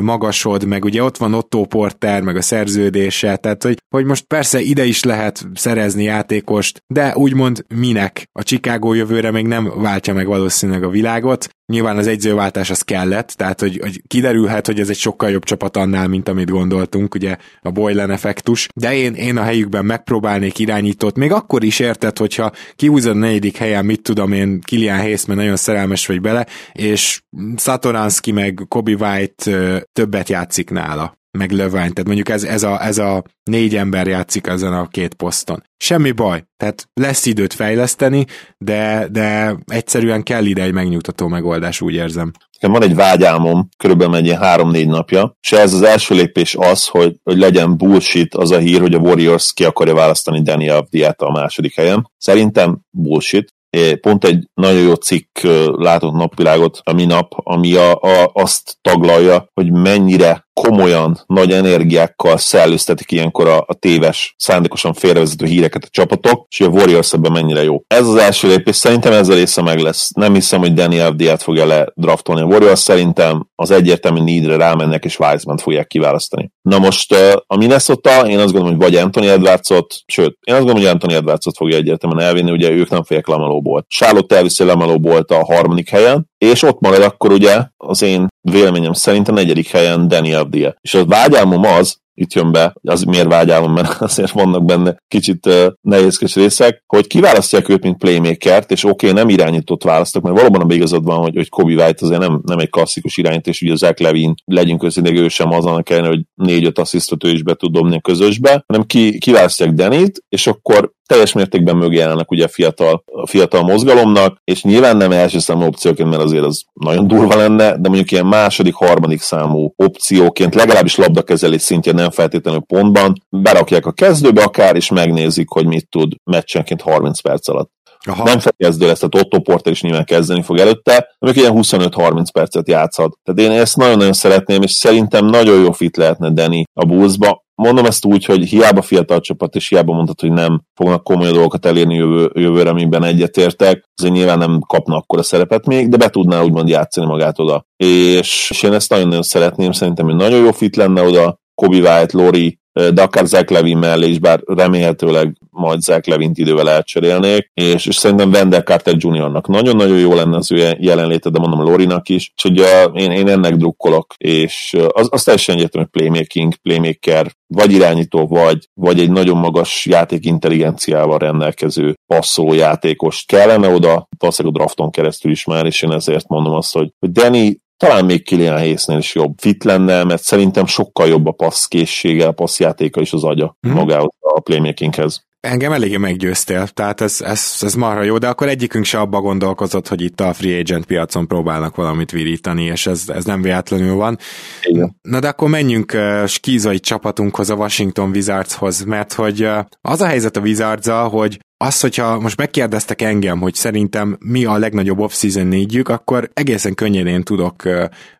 [0.00, 4.60] magasod, meg ugye ott van Otto Porter, meg a szerződése, tehát hogy, hogy most persze
[4.60, 8.28] ide is lehet szerezni játékost, de úgymond minek?
[8.32, 13.28] A Chicago jövőre még nem váltja meg valószínűleg a világot, Nyilván az egyzőváltás az kellett,
[13.28, 17.36] tehát hogy, hogy kiderülhet, hogy ez egy sokkal jobb csapat annál, mint amit gondoltunk, ugye
[17.60, 22.52] a Boylan effektus, de én, én a helyükben megpróbálnék irányítót, még akkor is érted, hogyha
[22.76, 27.22] kihúzod a negyedik helyen, mit tudom én, Kilian Hayes, mert nagyon szerelmes vagy bele, és
[27.56, 32.98] Satoranski meg Kobe White többet játszik nála meg Lövány, tehát mondjuk ez, ez, a, ez
[32.98, 35.62] a négy ember játszik ezen a két poszton.
[35.76, 38.24] Semmi baj, tehát lesz időt fejleszteni,
[38.58, 42.32] de, de egyszerűen kell ide egy megnyugtató megoldás, úgy érzem.
[42.52, 46.86] Nekem van egy vágyálmom, körülbelül egy ilyen három-négy napja, és ez az első lépés az,
[46.86, 51.20] hogy, hogy legyen bullshit az a hír, hogy a Warriors ki akarja választani Danny Avdiát
[51.20, 52.10] a második helyen.
[52.16, 53.54] Szerintem bullshit,
[54.00, 55.38] Pont egy nagyon jó cikk
[55.76, 63.12] látott napvilágot a minap, ami a, a, azt taglalja, hogy mennyire komolyan, nagy energiákkal szellőztetik
[63.12, 67.82] ilyenkor a, a téves, szándékosan félrevezető híreket a csapatok, és a Warriors ebben mennyire jó.
[67.86, 70.10] Ez az első lépés, szerintem ez a része meg lesz.
[70.14, 75.04] Nem hiszem, hogy Daniel Diát fogja le draftolni a Warriors, szerintem az egyértelmű needre rámennek,
[75.04, 76.50] és Wiseman fogják kiválasztani.
[76.62, 77.14] Na most
[77.46, 81.12] a Minnesota, én azt gondolom, hogy vagy Anthony Edwardsot, sőt, én azt gondolom, hogy Anthony
[81.12, 83.84] Edwardsot fogja egyértelműen elvinni, ugye ők nem fogják Lamelóból.
[83.88, 89.28] Charlotte elviszi Lamelóból a harmadik helyen, és ott marad akkor ugye az én véleményem szerint
[89.28, 90.74] a negyedik helyen Daniel Dia.
[90.80, 95.48] És az vágyálmom az, itt jön be, az miért vágyálom, mert azért vannak benne kicsit
[95.80, 100.60] nehézkes részek, hogy kiválasztják őt, mint playmakert, és oké, okay, nem irányított választok, mert valóban
[100.60, 103.74] a igazad van, hogy, hogy Kobe White azért nem, nem egy klasszikus irányító, és ugye
[103.74, 107.72] Zach Levin, legyünk őszintén, ő sem azon kellene, hogy négy-öt asszisztot ő is be tud
[107.72, 112.48] dobni a közösbe, hanem ki, kiválasztják Denit, és akkor teljes mértékben mögé állnak ugye a
[112.48, 117.36] fiatal, a fiatal mozgalomnak, és nyilván nem első számú opcióként, mert azért az nagyon durva
[117.36, 123.86] lenne, de mondjuk ilyen második, harmadik számú opcióként, legalábbis labdakezelés szintjén nem feltétlenül pontban, berakják
[123.86, 127.74] a kezdőbe akár, és megnézik, hogy mit tud meccsenként 30 perc alatt.
[128.08, 128.24] Aha.
[128.24, 132.68] Nem kezdő lesz, tehát Otto Porter is nyilván kezdeni fog előtte, mondjuk ilyen 25-30 percet
[132.68, 133.18] játszhat.
[133.24, 137.44] Tehát én ezt nagyon-nagyon szeretném, és szerintem nagyon jó fit lehetne Deni a Bullsba.
[137.54, 141.66] Mondom ezt úgy, hogy hiába fiatal csapat, és hiába mondhat, hogy nem fognak komoly dolgokat
[141.66, 146.08] elérni jövő, jövőre, amiben egyetértek, azért nyilván nem kapna akkor a szerepet még, de be
[146.08, 147.66] tudná úgymond játszani magát oda.
[147.76, 152.18] És, és én ezt nagyon-nagyon szeretném, szerintem, hogy nagyon jó fit lenne oda, Kobe White,
[152.18, 157.86] Lori, de akár Zach Levin mellé is, bár remélhetőleg majd Zach Levint idővel elcserélnék, és,
[157.86, 162.32] és szerintem Wendell Carter Jr.-nak nagyon-nagyon jó lenne az ő jelenléte, de mondom Lorinak is,
[162.32, 167.72] úgyhogy uh, én, én ennek drukkolok, és az, az teljesen egyértelmű, hogy playmaking, playmaker, vagy
[167.72, 174.90] irányító, vagy, vagy egy nagyon magas játékintelligenciával rendelkező passzoló játékos kellene oda, valószínűleg a drafton
[174.90, 179.14] keresztül is már, és én ezért mondom azt, hogy Danny talán még Kilian Hayesnél is
[179.14, 183.72] jobb fit lenne, mert szerintem sokkal jobb a passzkészsége, a passzjátéka is az agya hmm.
[183.72, 185.24] magához a playmakinghez.
[185.40, 189.88] Engem eléggé meggyőztél, tehát ez, ez, ez marha jó, de akkor egyikünk se abba gondolkozott,
[189.88, 194.18] hogy itt a free agent piacon próbálnak valamit virítani, és ez, ez nem véletlenül van.
[194.62, 194.96] Igen.
[195.02, 200.06] Na de akkor menjünk uh, skízai csapatunkhoz, a Washington Wizardshoz, mert hogy uh, az a
[200.06, 205.46] helyzet a wizards hogy az, hogyha most megkérdeztek engem, hogy szerintem mi a legnagyobb off-season
[205.46, 207.62] négyük, akkor egészen könnyedén tudok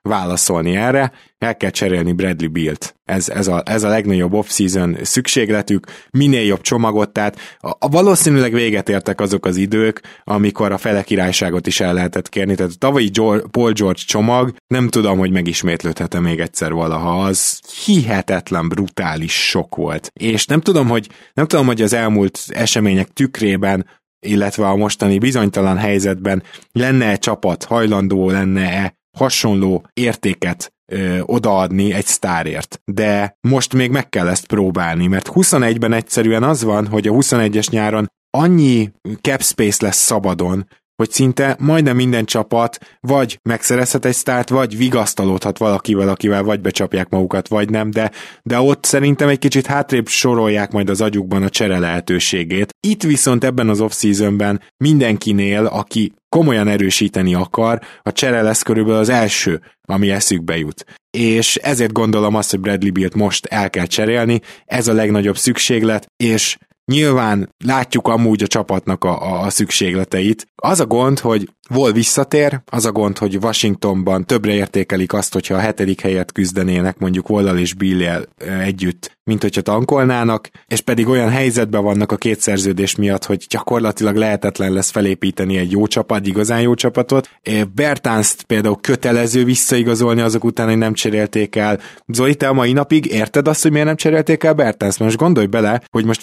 [0.02, 2.96] válaszolni erre, el kell cserélni Bradley Bilt.
[3.04, 8.52] Ez, ez, a, ez a legnagyobb off-season szükségletük, minél jobb csomagot, tehát a, a valószínűleg
[8.52, 12.78] véget értek azok az idők, amikor a fele királyságot is el lehetett kérni, tehát a
[12.78, 19.48] tavalyi George, Paul George csomag, nem tudom, hogy megismétlődhet-e még egyszer valaha, az hihetetlen brutális
[19.48, 20.10] sok volt.
[20.14, 23.86] És nem tudom, hogy, nem tudom, hogy az elmúlt események tükrében
[24.26, 32.80] illetve a mostani bizonytalan helyzetben lenne-e csapat, hajlandó lenne-e hasonló értéket ö, odaadni egy sztárért.
[32.84, 37.70] De most még meg kell ezt próbálni, mert 21-ben egyszerűen az van, hogy a 21-es
[37.70, 44.48] nyáron annyi cap space lesz szabadon, hogy szinte majdnem minden csapat vagy megszerezhet egy sztárt,
[44.48, 48.10] vagy vigasztalódhat valakivel, akivel vagy becsapják magukat, vagy nem, de,
[48.42, 52.70] de ott szerintem egy kicsit hátrébb sorolják majd az agyukban a csere lehetőségét.
[52.80, 59.08] Itt viszont ebben az off-seasonben mindenkinél, aki komolyan erősíteni akar, a csere lesz körülbelül az
[59.08, 60.84] első, ami eszükbe jut.
[61.10, 66.06] És ezért gondolom azt, hogy Bradley Beal-t most el kell cserélni, ez a legnagyobb szükséglet,
[66.16, 66.56] és
[66.92, 70.46] Nyilván látjuk amúgy a csapatnak a, a, szükségleteit.
[70.54, 75.54] Az a gond, hogy Vol visszatér, az a gond, hogy Washingtonban többre értékelik azt, hogyha
[75.54, 78.24] a hetedik helyet küzdenének mondjuk Wallal és Billyel
[78.60, 84.16] együtt, mint hogyha tankolnának, és pedig olyan helyzetben vannak a két szerződés miatt, hogy gyakorlatilag
[84.16, 87.28] lehetetlen lesz felépíteni egy jó csapat, igazán jó csapatot.
[87.74, 91.80] Bertánzt például kötelező visszaigazolni azok után, hogy nem cserélték el.
[92.06, 94.98] Zoli, te a mai napig érted azt, hogy miért nem cserélték el Bertánzt?
[94.98, 96.20] Most gondolj bele, hogy most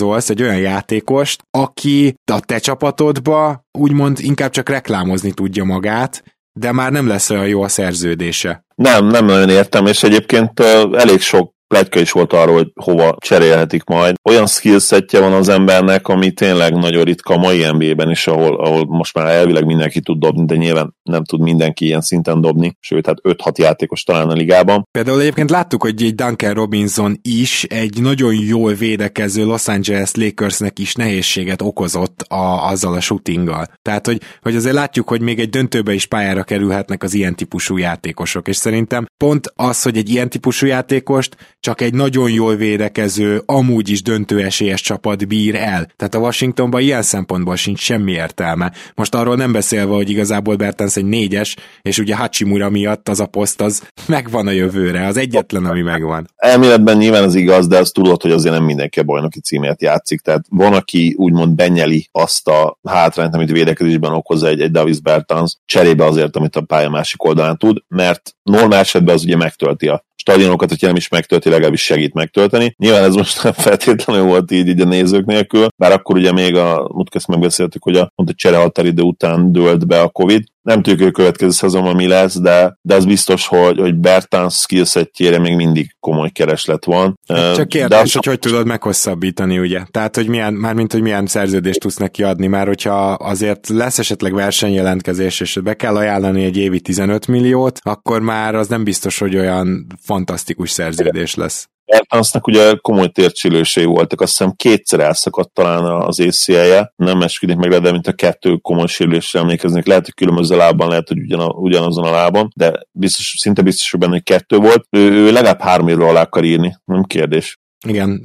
[0.00, 6.72] visszaigazolsz egy olyan játékost, aki a te csapatodba úgymond inkább csak reklámozni tudja magát, de
[6.72, 8.64] már nem lesz olyan jó a szerződése.
[8.74, 10.60] Nem, nem nagyon értem, és egyébként
[10.92, 14.14] elég sok pletyka is volt arról, hogy hova cserélhetik majd.
[14.22, 18.84] Olyan skillsetje van az embernek, ami tényleg nagyon ritka a mai NBA-ben is, ahol, ahol
[18.86, 23.06] most már elvileg mindenki tud dobni, de nyilván nem tud mindenki ilyen szinten dobni, sőt,
[23.06, 24.88] hát 5-6 játékos talán a ligában.
[24.90, 30.78] Például egyébként láttuk, hogy egy Duncan Robinson is egy nagyon jól védekező Los Angeles Lakersnek
[30.78, 33.66] is nehézséget okozott a, azzal a shootinggal.
[33.82, 37.76] Tehát, hogy, hogy azért látjuk, hogy még egy döntőbe is pályára kerülhetnek az ilyen típusú
[37.76, 43.42] játékosok, és szerintem pont az, hogy egy ilyen típusú játékost csak egy nagyon jól védekező,
[43.46, 45.88] amúgy is döntő esélyes csapat bír el.
[45.96, 48.72] Tehát a Washingtonban ilyen szempontból sincs semmi értelme.
[48.94, 53.26] Most arról nem beszélve, hogy igazából Bertens egy négyes, és ugye Hachimura miatt az a
[53.26, 56.28] poszt az megvan a jövőre, az egyetlen, ami megvan.
[56.36, 60.20] Elméletben nyilván az igaz, de azt tudod, hogy azért nem mindenki a bajnoki címért játszik.
[60.20, 65.56] Tehát van, aki úgymond benyeli azt a hátrányt, amit védekezésben okoz egy, egy Davis Bertans,
[65.66, 70.04] cserébe azért, amit a pálya másik oldalán tud, mert normál esetben az ugye megtölti a
[70.20, 72.74] stadionokat, hogyha nem is megtölti, legalábbis segít megtölteni.
[72.78, 76.56] Nyilván ez most nem feltétlenül volt így, így a nézők nélkül, bár akkor ugye még
[76.56, 81.08] a múltkor megbeszéltük, hogy a, pont a cserehatáridő után dőlt be a Covid, nem tudjuk,
[81.08, 85.96] a következő szezonban mi lesz, de, de az biztos, hogy, hogy Bertán skillsetjére még mindig
[86.00, 87.18] komoly kereslet van.
[87.26, 89.82] Csak kérdés, de hogy hogy tudod meghosszabbítani, ugye?
[89.90, 94.34] Tehát, hogy milyen, mármint, hogy milyen szerződést tudsz neki adni, mert hogyha azért lesz esetleg
[94.34, 99.36] versenyjelentkezés, és be kell ajánlani egy évi 15 milliót, akkor már az nem biztos, hogy
[99.36, 101.68] olyan fantasztikus szerződés lesz.
[101.90, 107.70] Bertansnak ugye komoly tércsülősei voltak, azt hiszem kétszer elszakadt talán az ACL-je, nem esküdik meg
[107.70, 111.48] le, de mint a kettő komoly sérülésre emlékeznek, lehet, hogy különböző lábban, lehet, hogy ugyan,
[111.48, 114.86] ugyanazon a lábon, de biztos, szinte biztos, hogy benne, hogy kettő volt.
[114.90, 117.58] Ő, ő legalább három évre alá akar írni, nem kérdés.
[117.86, 118.20] Igen,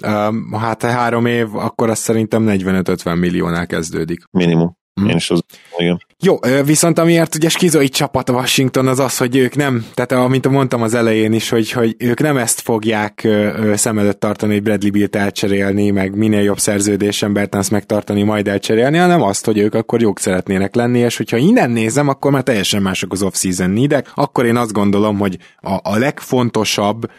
[0.51, 4.23] hát ha három év, akkor azt szerintem 45-50 milliónál kezdődik.
[4.31, 4.77] Minimum.
[5.01, 5.07] Mm.
[5.07, 5.41] Én is az,
[5.77, 6.05] igen.
[6.19, 10.47] Jó, viszont amiért ugye skizoi csapat a Washington az az, hogy ők nem, tehát amint
[10.47, 13.27] mondtam az elején is, hogy, hogy ők nem ezt fogják
[13.73, 18.97] szem előtt tartani, hogy Bradley Bill-t elcserélni, meg minél jobb szerződésen Bertans megtartani, majd elcserélni,
[18.97, 22.81] hanem azt, hogy ők akkor jók szeretnének lenni, és hogyha innen nézem, akkor már teljesen
[22.81, 27.11] mások az off-season needek, akkor én azt gondolom, hogy a, a legfontosabb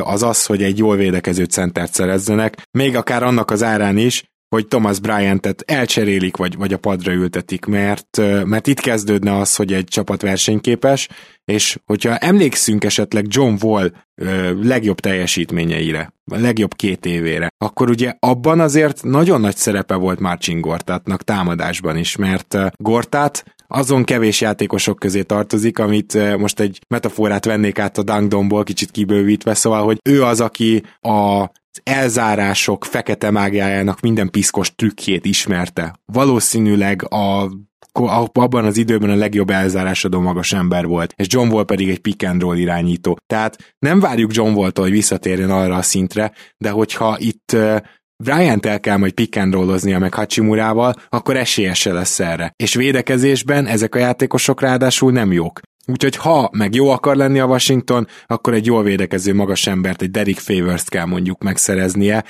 [0.00, 4.66] az az, hogy egy jól védekező centert szerezzenek, még akár annak az árán is, hogy
[4.66, 9.84] Thomas Bryant-et elcserélik, vagy, vagy a padra ültetik, mert, mert itt kezdődne az, hogy egy
[9.84, 11.08] csapat versenyképes,
[11.44, 13.90] és hogyha emlékszünk esetleg John Wall
[14.62, 20.60] legjobb teljesítményeire, a legjobb két évére, akkor ugye abban azért nagyon nagy szerepe volt Marcin
[20.60, 27.78] Gortatnak támadásban is, mert Gortat azon kevés játékosok közé tartozik, amit most egy metaforát vennék
[27.78, 31.50] át a Dangdomból, kicsit kibővítve, szóval, hogy ő az, aki a
[31.82, 35.94] elzárások fekete mágiájának minden piszkos trükkjét ismerte.
[36.04, 37.50] Valószínűleg a
[38.32, 42.22] abban az időben a legjobb elzárásadó magas ember volt, és John Wall pedig egy pick
[42.28, 43.18] and roll irányító.
[43.26, 47.56] Tehát nem várjuk John Wall-tól, hogy visszatérjen arra a szintre, de hogyha itt
[48.22, 52.52] Bryant el kell majd pick and rolloznia meg Hachimurával, akkor esélyese lesz erre.
[52.56, 55.60] És védekezésben ezek a játékosok ráadásul nem jók.
[55.86, 60.10] Úgyhogy ha meg jó akar lenni a Washington, akkor egy jól védekező magas embert, egy
[60.10, 62.24] Derek favors kell mondjuk megszereznie,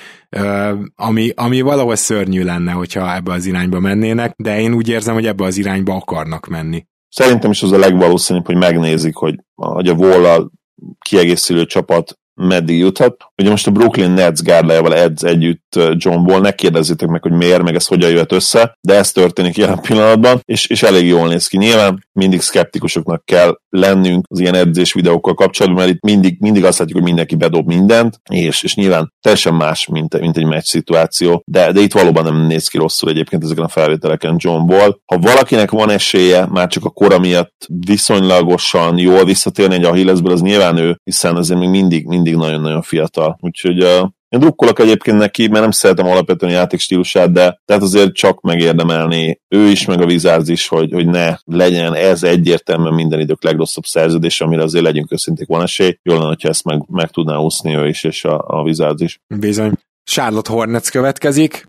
[0.94, 5.26] ami, ami valahol szörnyű lenne, hogyha ebbe az irányba mennének, de én úgy érzem, hogy
[5.26, 6.86] ebbe az irányba akarnak menni.
[7.08, 10.50] Szerintem is az a legvalószínűbb, hogy megnézik, hogy, hogy a Wall
[10.98, 13.16] kiegészülő csapat meddig juthat.
[13.40, 17.62] Ugye most a Brooklyn Nets gárdájával edz együtt John Wall, ne kérdezzétek meg, hogy miért,
[17.62, 21.46] meg ez hogyan jött össze, de ez történik jelen pillanatban, és, és elég jól néz
[21.46, 21.56] ki.
[21.56, 26.78] Nyilván mindig szkeptikusoknak kell lennünk az ilyen edzés videókkal kapcsolatban, mert itt mindig, mindig azt
[26.78, 31.42] látjuk, hogy mindenki bedob mindent, és, és nyilván teljesen más, mint, mint egy meccs szituáció,
[31.44, 34.96] de, de itt valóban nem néz ki rosszul egyébként ezeken a felvételeken John Wall.
[35.06, 40.40] Ha valakinek van esélye, már csak a kora miatt viszonylagosan jól visszatérni egy Achillesből, az
[40.40, 43.29] nyilván ő, hiszen azért még mindig, mindig nagyon-nagyon fiatal.
[43.40, 48.12] Úgyhogy uh, én drukkolok egyébként neki, mert nem szeretem alapvetően a játékstílusát, de tehát azért
[48.12, 53.20] csak megérdemelni ő is, meg a Wizards is, hogy, hogy ne legyen ez egyértelműen minden
[53.20, 55.98] idők legrosszabb szerződés, amire azért legyünk őszinték van esély.
[56.02, 59.20] Jól lenne, hogyha ezt meg, meg tudná úszni ő is, és a, a Wizards is.
[59.38, 59.72] Bizony.
[60.04, 61.66] Charlotte Hornets következik.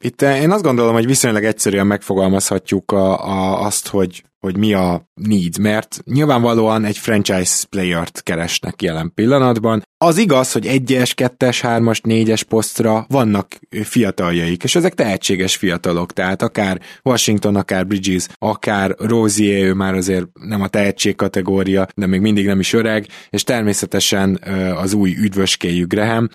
[0.00, 5.08] Itt én azt gondolom, hogy viszonylag egyszerűen megfogalmazhatjuk a, a, azt, hogy hogy mi a
[5.14, 9.82] need, mert nyilvánvalóan egy franchise playert keresnek jelen pillanatban.
[9.98, 16.42] Az igaz, hogy egyes, kettes, hármas, négyes posztra vannak fiataljaik, és ezek tehetséges fiatalok, tehát
[16.42, 22.20] akár Washington, akár Bridges, akár Rozier, ő már azért nem a tehetség kategória, de még
[22.20, 24.40] mindig nem is öreg, és természetesen
[24.76, 26.28] az új üdvöskéjű Graham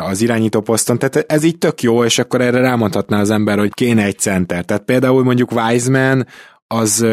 [0.00, 3.74] az irányító poszton, tehát ez így tök jó, és akkor erre rámondhatná az ember, hogy
[3.74, 4.64] kéne egy center.
[4.64, 6.26] Tehát például mondjuk Wiseman,
[6.66, 7.04] az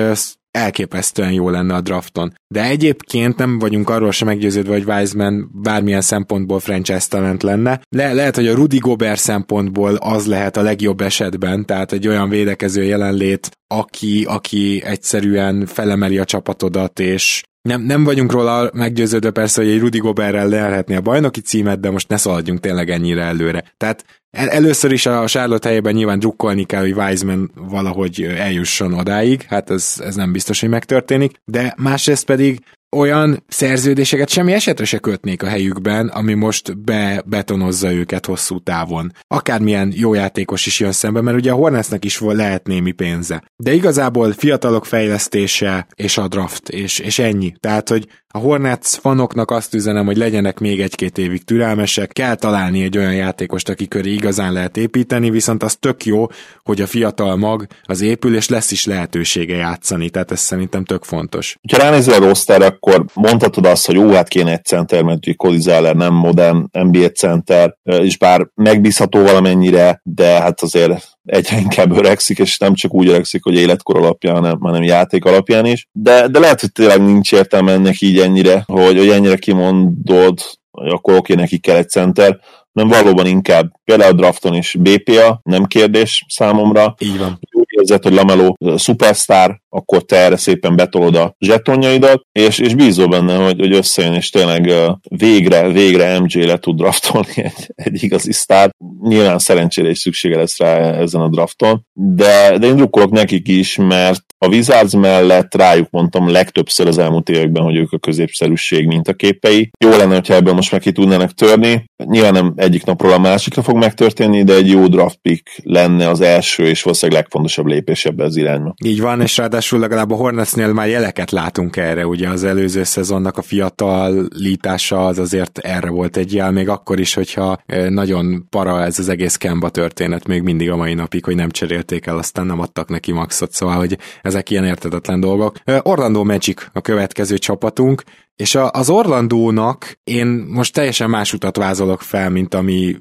[0.52, 2.34] elképesztően jó lenne a drafton.
[2.47, 7.82] De egyébként nem vagyunk arról sem meggyőződve, hogy Wiseman bármilyen szempontból franchise talent lenne.
[7.89, 12.30] Le- lehet, hogy a Rudy Gobert szempontból az lehet a legjobb esetben, tehát egy olyan
[12.30, 19.62] védekező jelenlét, aki, aki egyszerűen felemeli a csapatodat, és nem, nem vagyunk róla meggyőződve persze,
[19.62, 23.74] hogy egy Rudy Goberrel lehetné a bajnoki címet, de most ne szaladjunk tényleg ennyire előre.
[23.78, 29.41] Tehát el, először is a Charlotte helyében nyilván drukkolni kell, hogy Wiseman valahogy eljusson odáig,
[29.41, 32.59] hát ez, ez nem biztos, hogy megtörténik, de másrészt pedig
[32.96, 39.12] olyan szerződéseket semmi esetre se kötnék a helyükben, ami most bebetonozza őket hosszú távon.
[39.28, 43.44] Akármilyen jó játékos is jön szembe, mert ugye a Hornetsnek is lehet némi pénze.
[43.56, 47.54] De igazából fiatalok fejlesztése és a draft, és, és ennyi.
[47.60, 52.84] Tehát, hogy a Hornets fanoknak azt üzenem, hogy legyenek még egy-két évig türelmesek, kell találni
[52.84, 56.28] egy olyan játékost, aki köré igazán lehet építeni, viszont az tök jó,
[56.64, 61.04] hogy a fiatal mag az épül, és lesz is lehetősége játszani, tehát ez szerintem tök
[61.04, 61.58] fontos.
[61.72, 65.59] Ha ránézel a akkor mondhatod azt, hogy jó, hát kéne egy center, mert ugye Cody
[65.59, 72.39] Zeller nem modern NBA center, és bár megbízható valamennyire, de hát azért egyre inkább öregszik,
[72.39, 75.88] és nem csak úgy öregszik, hogy életkor alapján, hanem, hanem játék alapján is.
[75.91, 80.39] De, de lehet, hogy tényleg nincs értelme ennek így ennyire, hogy, hogy ennyire kimondod,
[80.71, 82.39] hogy akkor oké, neki kell egy center,
[82.71, 86.95] nem valóban inkább például a drafton is BPA, nem kérdés számomra.
[86.99, 87.39] Így van.
[87.51, 93.07] Úgy érzed, hogy Lamelo superstar, akkor te erre szépen betolod a zsetonjaidat, és, és bízol
[93.07, 98.32] benne, hogy, hogy összejön, és tényleg végre, végre MJ le tud draftolni egy, egy igazi
[98.32, 98.72] sztár.
[99.01, 103.76] Nyilván szerencsére is szüksége lesz rá ezen a drafton, de, de én drukkolok nekik is,
[103.76, 109.72] mert a Wizards mellett rájuk mondtam legtöbbször az elmúlt években, hogy ők a középszerűség mintaképei.
[109.80, 111.86] Jó lenne, hogyha ebből most meg ki tudnának törni.
[112.05, 116.22] Nyilván nem egyik napról a másikra fog megtörténni, de egy jó draft pick lenne az
[116.22, 118.74] első és valószínűleg legfontosabb lépés ebbe az irányba.
[118.86, 123.38] Így van, és ráadásul legalább a Hornetsnél már jeleket látunk erre, ugye az előző szezonnak
[123.38, 128.84] a fiatal lítása az azért erre volt egy jel, még akkor is, hogyha nagyon para
[128.84, 132.45] ez az egész Kemba történet, még mindig a mai napig, hogy nem cserélték el, aztán
[132.45, 135.57] nem adtak neki maxot, szóval, hogy ezek ilyen értetetlen dolgok.
[135.82, 138.03] Orlando Magic a következő csapatunk,
[138.42, 142.96] és a, az Orlandónak én most teljesen más utat vázolok fel, mint ami,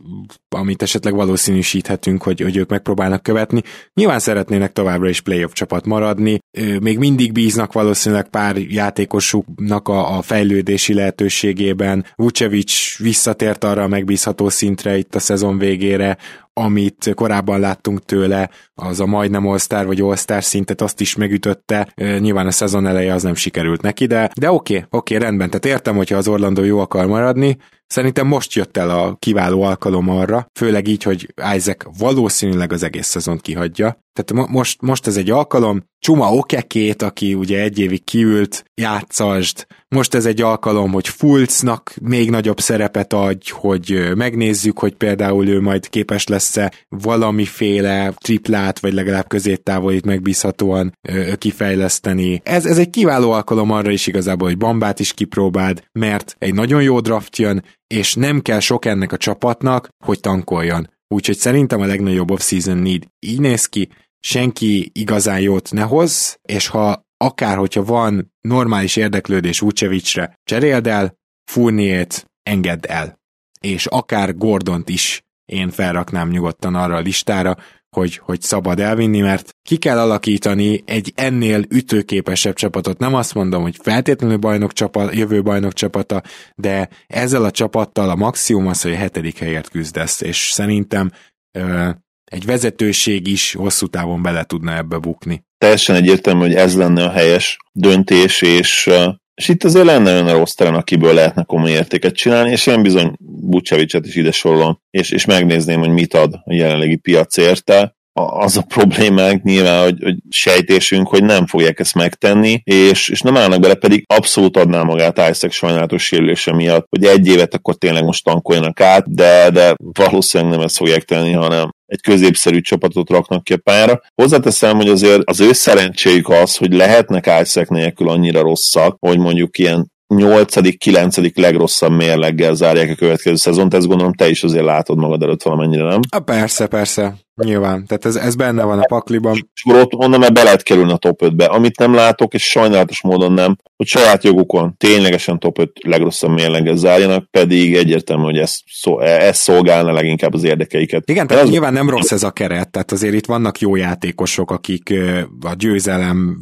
[0.49, 3.63] amit esetleg valószínűsíthetünk, hogy, hogy ők megpróbálnak követni.
[3.95, 6.39] Nyilván szeretnének továbbra is playoff csapat maradni,
[6.81, 12.07] még mindig bíznak valószínűleg pár játékosuknak a, a fejlődési lehetőségében.
[12.15, 16.19] Vucevic visszatért arra a megbízható szintre itt a szezon végére,
[16.53, 22.47] amit korábban láttunk tőle, az a majdnem All-Star vagy All-Star szintet, azt is megütötte, nyilván
[22.47, 26.17] a szezon eleje az nem sikerült neki, de, de oké, oké, rendben, tehát értem, hogyha
[26.17, 27.57] az Orlando jó akar maradni,
[27.93, 33.07] Szerintem most jött el a kiváló alkalom arra, főleg így, hogy Isaac valószínűleg az egész
[33.07, 33.99] szezon kihagyja.
[34.13, 39.67] Tehát mo- most, most ez egy alkalom, Csuma Okekét, aki ugye egy évig kiült, játszasd,
[39.95, 45.61] most ez egy alkalom, hogy Fulcnak még nagyobb szerepet adj, hogy megnézzük, hogy például ő
[45.61, 50.93] majd képes lesz-e valamiféle triplát, vagy legalább középtávolit megbízhatóan
[51.39, 52.41] kifejleszteni.
[52.45, 56.83] Ez, ez egy kiváló alkalom arra is igazából, hogy Bambát is kipróbáld, mert egy nagyon
[56.83, 60.91] jó draft jön, és nem kell sok ennek a csapatnak, hogy tankoljon.
[61.09, 63.89] Úgyhogy szerintem a legnagyobb off-season need így néz ki,
[64.21, 71.19] senki igazán jót ne hoz, és ha akár hogyha van normális érdeklődés Vucevicre, cseréld el,
[71.51, 73.19] Furniét engedd el.
[73.61, 77.57] És akár Gordont is én felraknám nyugodtan arra a listára,
[77.97, 82.99] hogy, hogy szabad elvinni, mert ki kell alakítani egy ennél ütőképesebb csapatot.
[82.99, 86.23] Nem azt mondom, hogy feltétlenül bajnok csapat, jövő bajnok csapata,
[86.55, 91.11] de ezzel a csapattal a maximum az, hogy a hetedik helyért küzdesz, és szerintem
[91.59, 91.91] ö,
[92.25, 95.49] egy vezetőség is hosszú távon bele tudna ebbe bukni.
[95.61, 98.91] Teljesen egyértelmű, hogy ez lenne a helyes döntés, és
[99.35, 103.13] és itt azért lenne olyan rossz terem, akiből lehetne komoly értéket csinálni, és én bizony
[103.21, 107.95] Bucsevicset is ide sorolom, és, és megnézném, hogy mit ad a jelenlegi piac érte.
[108.13, 113.37] Az a problémánk nyilván, hogy, hogy sejtésünk, hogy nem fogják ezt megtenni, és, és nem
[113.37, 118.05] állnak bele, pedig abszolút adná magát Isaac sajnálatos sérülése miatt, hogy egy évet akkor tényleg
[118.05, 123.45] most tankoljanak át, de, de valószínűleg nem ezt fogják tenni, hanem egy középszerű csapatot raknak
[123.45, 124.01] ki a pályára.
[124.15, 129.59] Hozzáteszem, hogy azért az ő szerencséjük az, hogy lehetnek Isaac nélkül annyira rosszak, hogy mondjuk
[129.59, 131.37] ilyen 8.-9.
[131.37, 135.83] legrosszabb mérleggel zárják a következő szezont, ezt gondolom te is azért látod magad előtt valamennyire,
[135.83, 136.01] nem?
[136.09, 137.15] A persze, persze.
[137.45, 139.49] Nyilván, tehát ez, ez benne van a pakliban.
[139.55, 141.45] És ott onnan már be lehet kerülni a top 5-be.
[141.45, 146.77] Amit nem látok, és sajnálatos módon nem, hogy saját jogukon ténylegesen top 5 legrosszabb mérleggel
[146.77, 151.11] zárjanak, pedig egyértelmű, hogy ez, szó, ez szolgálna leginkább az érdekeiket.
[151.11, 151.51] Igen, tehát az...
[151.51, 154.95] nyilván nem rossz ez a keret, tehát azért itt vannak jó játékosok, akik
[155.41, 156.41] a győzelem,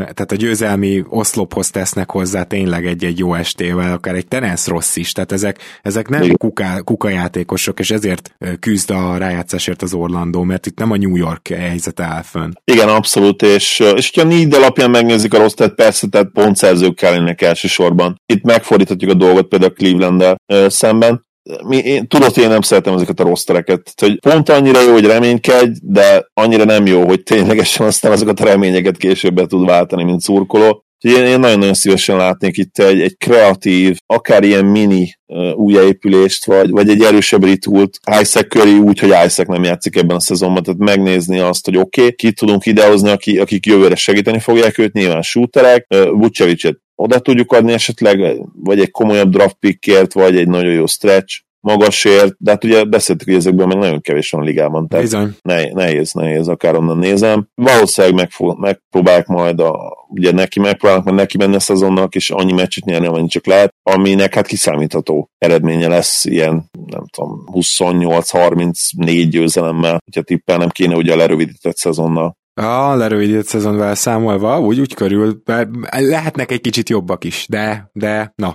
[0.00, 5.12] tehát a győzelmi oszlophoz tesznek hozzá tényleg egy-egy jó estével, akár egy Tenens rossz is,
[5.12, 10.42] tehát ezek, ezek nem kuka, kuka játékosok, és ezért küzd a rájátszásért az Orlando Orlando,
[10.42, 12.50] mert itt nem a New York helyzet áll fönn.
[12.64, 17.42] Igen, abszolút, és, és hogyha need alapján megnézik a rossz, tehát persze, tehát pontszerzők kellenek
[17.42, 18.20] elsősorban.
[18.26, 21.22] Itt megfordíthatjuk a dolgot például Cleveland szemben,
[21.66, 23.92] mi, én, tudod, én nem szeretem ezeket a rossz tereket.
[24.00, 28.44] Hogy pont annyira jó, hogy reménykedj, de annyira nem jó, hogy ténylegesen aztán azokat a
[28.44, 30.83] reményeket később be tud váltani, mint szurkoló.
[31.04, 36.70] Én, én nagyon-nagyon szívesen látnék itt egy, egy kreatív, akár ilyen mini uh, újjáépülést, vagy,
[36.70, 40.80] vagy egy erősebb ritult Isaac Curry úgy, hogy Isaac nem játszik ebben a szezonban, tehát
[40.80, 45.22] megnézni azt, hogy oké, okay, ki tudunk idehozni, aki, akik jövőre segíteni fogják őt, nyilván
[45.22, 50.72] shooterek, uh, Vucevicet oda tudjuk adni esetleg, vagy egy komolyabb draft pickért, vagy egy nagyon
[50.72, 55.04] jó stretch, magasért, de hát ugye beszéltük, hogy ezekből meg nagyon kevés van ligában, tehát
[55.04, 55.36] Bizony.
[55.72, 57.48] nehéz, nehéz, akár onnan nézem.
[57.54, 62.52] Valószínűleg megfog, megpróbálják majd, a, ugye neki megpróbálnak majd neki menni a szezonnak, és annyi
[62.52, 70.00] meccset nyerni, amennyi csak lehet, aminek hát kiszámítható eredménye lesz, ilyen, nem tudom, 28-34 győzelemmel,
[70.04, 72.36] hogyha tippel nem kéne ugye a lerövidített szezonnal.
[72.60, 75.42] A lerövidített szezonval számolva, úgy, úgy körül,
[75.90, 78.54] lehetnek egy kicsit jobbak is, de, de, na,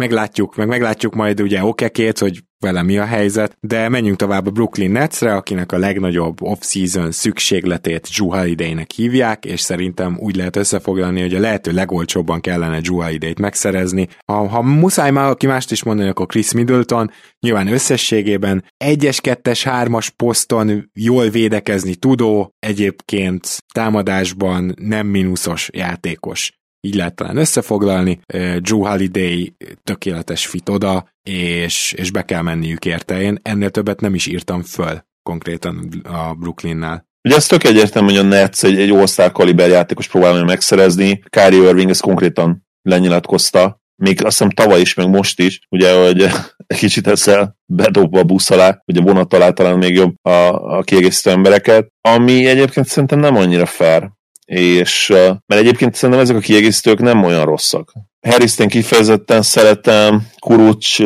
[0.00, 4.50] meglátjuk, meg meglátjuk majd ugye okekét, hogy vele mi a helyzet, de menjünk tovább a
[4.50, 11.20] Brooklyn Netsre, akinek a legnagyobb off-season szükségletét Drew Holiday-nek hívják, és szerintem úgy lehet összefoglalni,
[11.20, 14.08] hogy a lehető legolcsóbban kellene Drew Holiday-t megszerezni.
[14.26, 19.62] Ha, ha muszáj már aki mást is mondani, akkor Chris Middleton, nyilván összességében egyes, kettes,
[19.62, 28.20] hármas poszton jól védekezni tudó, egyébként támadásban nem mínuszos játékos így lehet talán összefoglalni.
[28.58, 29.54] Drew Holiday
[29.84, 33.20] tökéletes fit oda, és, és be kell menniük érte.
[33.20, 37.08] Én ennél többet nem is írtam föl konkrétan a Brooklynnál.
[37.22, 41.22] Ugye ez tök egyértelmű, hogy a Nets egy, egy all kaliber játékos próbál megszerezni.
[41.28, 46.22] Kyrie Irving ezt konkrétan lenyilatkozta, még azt hiszem tavaly is, meg most is, ugye, hogy
[46.66, 50.82] egy kicsit ezzel bedobva a busz alá, a vonat alá talán még jobb a, a
[50.82, 54.10] kiegészítő embereket, ami egyébként szerintem nem annyira fair,
[54.50, 55.08] és
[55.46, 57.92] mert egyébként szerintem ezek a kiegészítők nem olyan rosszak.
[58.28, 61.02] Harrison kifejezetten szeretem, Kurucs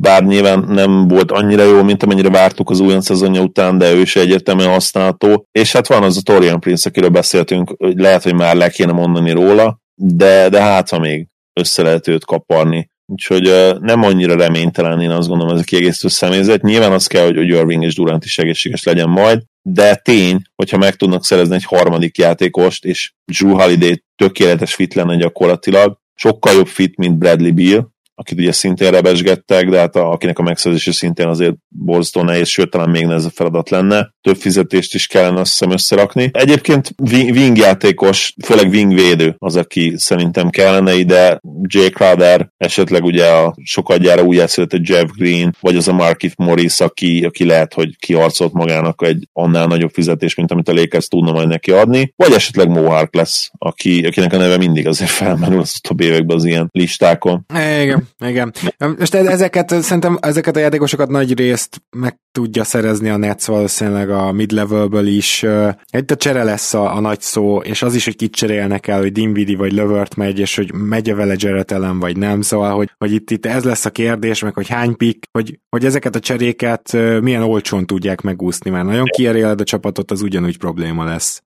[0.00, 4.00] bár nyilván nem volt annyira jó, mint amennyire vártuk az újon szezonja után, de ő
[4.00, 5.46] is egyértelműen használható.
[5.52, 8.92] És hát van az a Torian Prince, akiről beszéltünk, hogy lehet, hogy már le kéne
[8.92, 11.26] mondani róla, de, de hát ha még
[11.60, 12.90] össze lehet őt kaparni.
[13.10, 16.62] Úgyhogy nem annyira reménytelen, én azt gondolom, ez a kiegészítő személyzet.
[16.62, 20.76] Nyilván az kell, hogy, hogy Irving és Durant is egészséges legyen majd, de tény, hogyha
[20.76, 26.66] meg tudnak szerezni egy harmadik játékost, és Drew Holiday tökéletes fit lenne gyakorlatilag, sokkal jobb
[26.66, 31.26] fit, mint Bradley Beal, akit ugye szintén rebesgettek, de hát a, akinek a megszerzése szintén
[31.26, 34.12] azért borzasztó nehéz, sőt talán még nehezebb feladat lenne.
[34.20, 36.30] Több fizetést is kellene azt hiszem összerakni.
[36.32, 41.40] Egyébként wing játékos, főleg wing védő az, aki szerintem kellene ide.
[41.62, 46.34] Jay Crowder, esetleg ugye a sokat gyára új a Jeff Green, vagy az a Markif
[46.36, 51.08] Morris, aki, aki lehet, hogy kiharcolt magának egy annál nagyobb fizetés, mint amit a Lakers
[51.08, 55.60] tudna majd neki adni, vagy esetleg Mohawk lesz, aki, akinek a neve mindig azért felmerül
[55.60, 57.46] az utóbbi években az ilyen listákon.
[57.82, 58.52] Igen, igen.
[58.98, 64.10] Most e- ezeket, szerintem ezeket a játékosokat nagy részt meg tudja szerezni a Nets valószínűleg
[64.10, 65.42] a mid-levelből is.
[65.90, 69.00] Egy a csere lesz a, a nagy szó, és az is, hogy kit cserélnek el,
[69.00, 72.40] hogy Dinvidi vagy Lövört megy, és hogy megy-e vele Jarrett ellen, vagy nem.
[72.40, 75.84] Szóval, hogy, hogy itt, itt ez lesz a kérdés, meg hogy hány pick, hogy, hogy
[75.84, 81.04] ezeket a cseréket milyen olcsón tudják megúszni, mert nagyon kieréled a csapatot, az ugyanúgy probléma
[81.04, 81.42] lesz.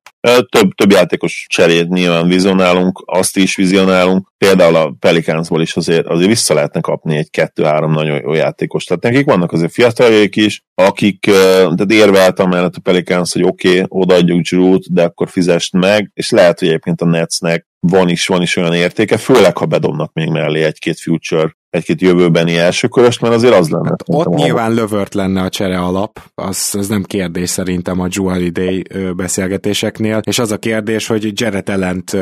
[0.49, 6.29] Több, több játékos cserét nyilván vizionálunk, azt is vizionálunk, például a Pelicansból is azért, azért
[6.29, 8.85] vissza lehetne kapni egy kettő-három nagyon jó játékos.
[8.85, 13.85] Tehát nekik vannak azért fiataljaik is, akik, tehát érveltem mellett a Pelicans, hogy oké, okay,
[13.89, 18.43] odaadjuk Drew-t, de akkor fizest meg, és lehet, hogy egyébként a Netsnek van is, van
[18.43, 23.55] is olyan értéke, főleg ha bedobnak még mellé egy-két future egy-két jövőbeni elsőköröst, mert azért
[23.55, 23.89] az lenne.
[23.89, 28.33] Hát ott nyilván lövört lenne a csere alap, az, az nem kérdés szerintem a Joe
[28.33, 28.85] Holiday
[29.17, 32.17] beszélgetéseknél, és az a kérdés, hogy Jared ellent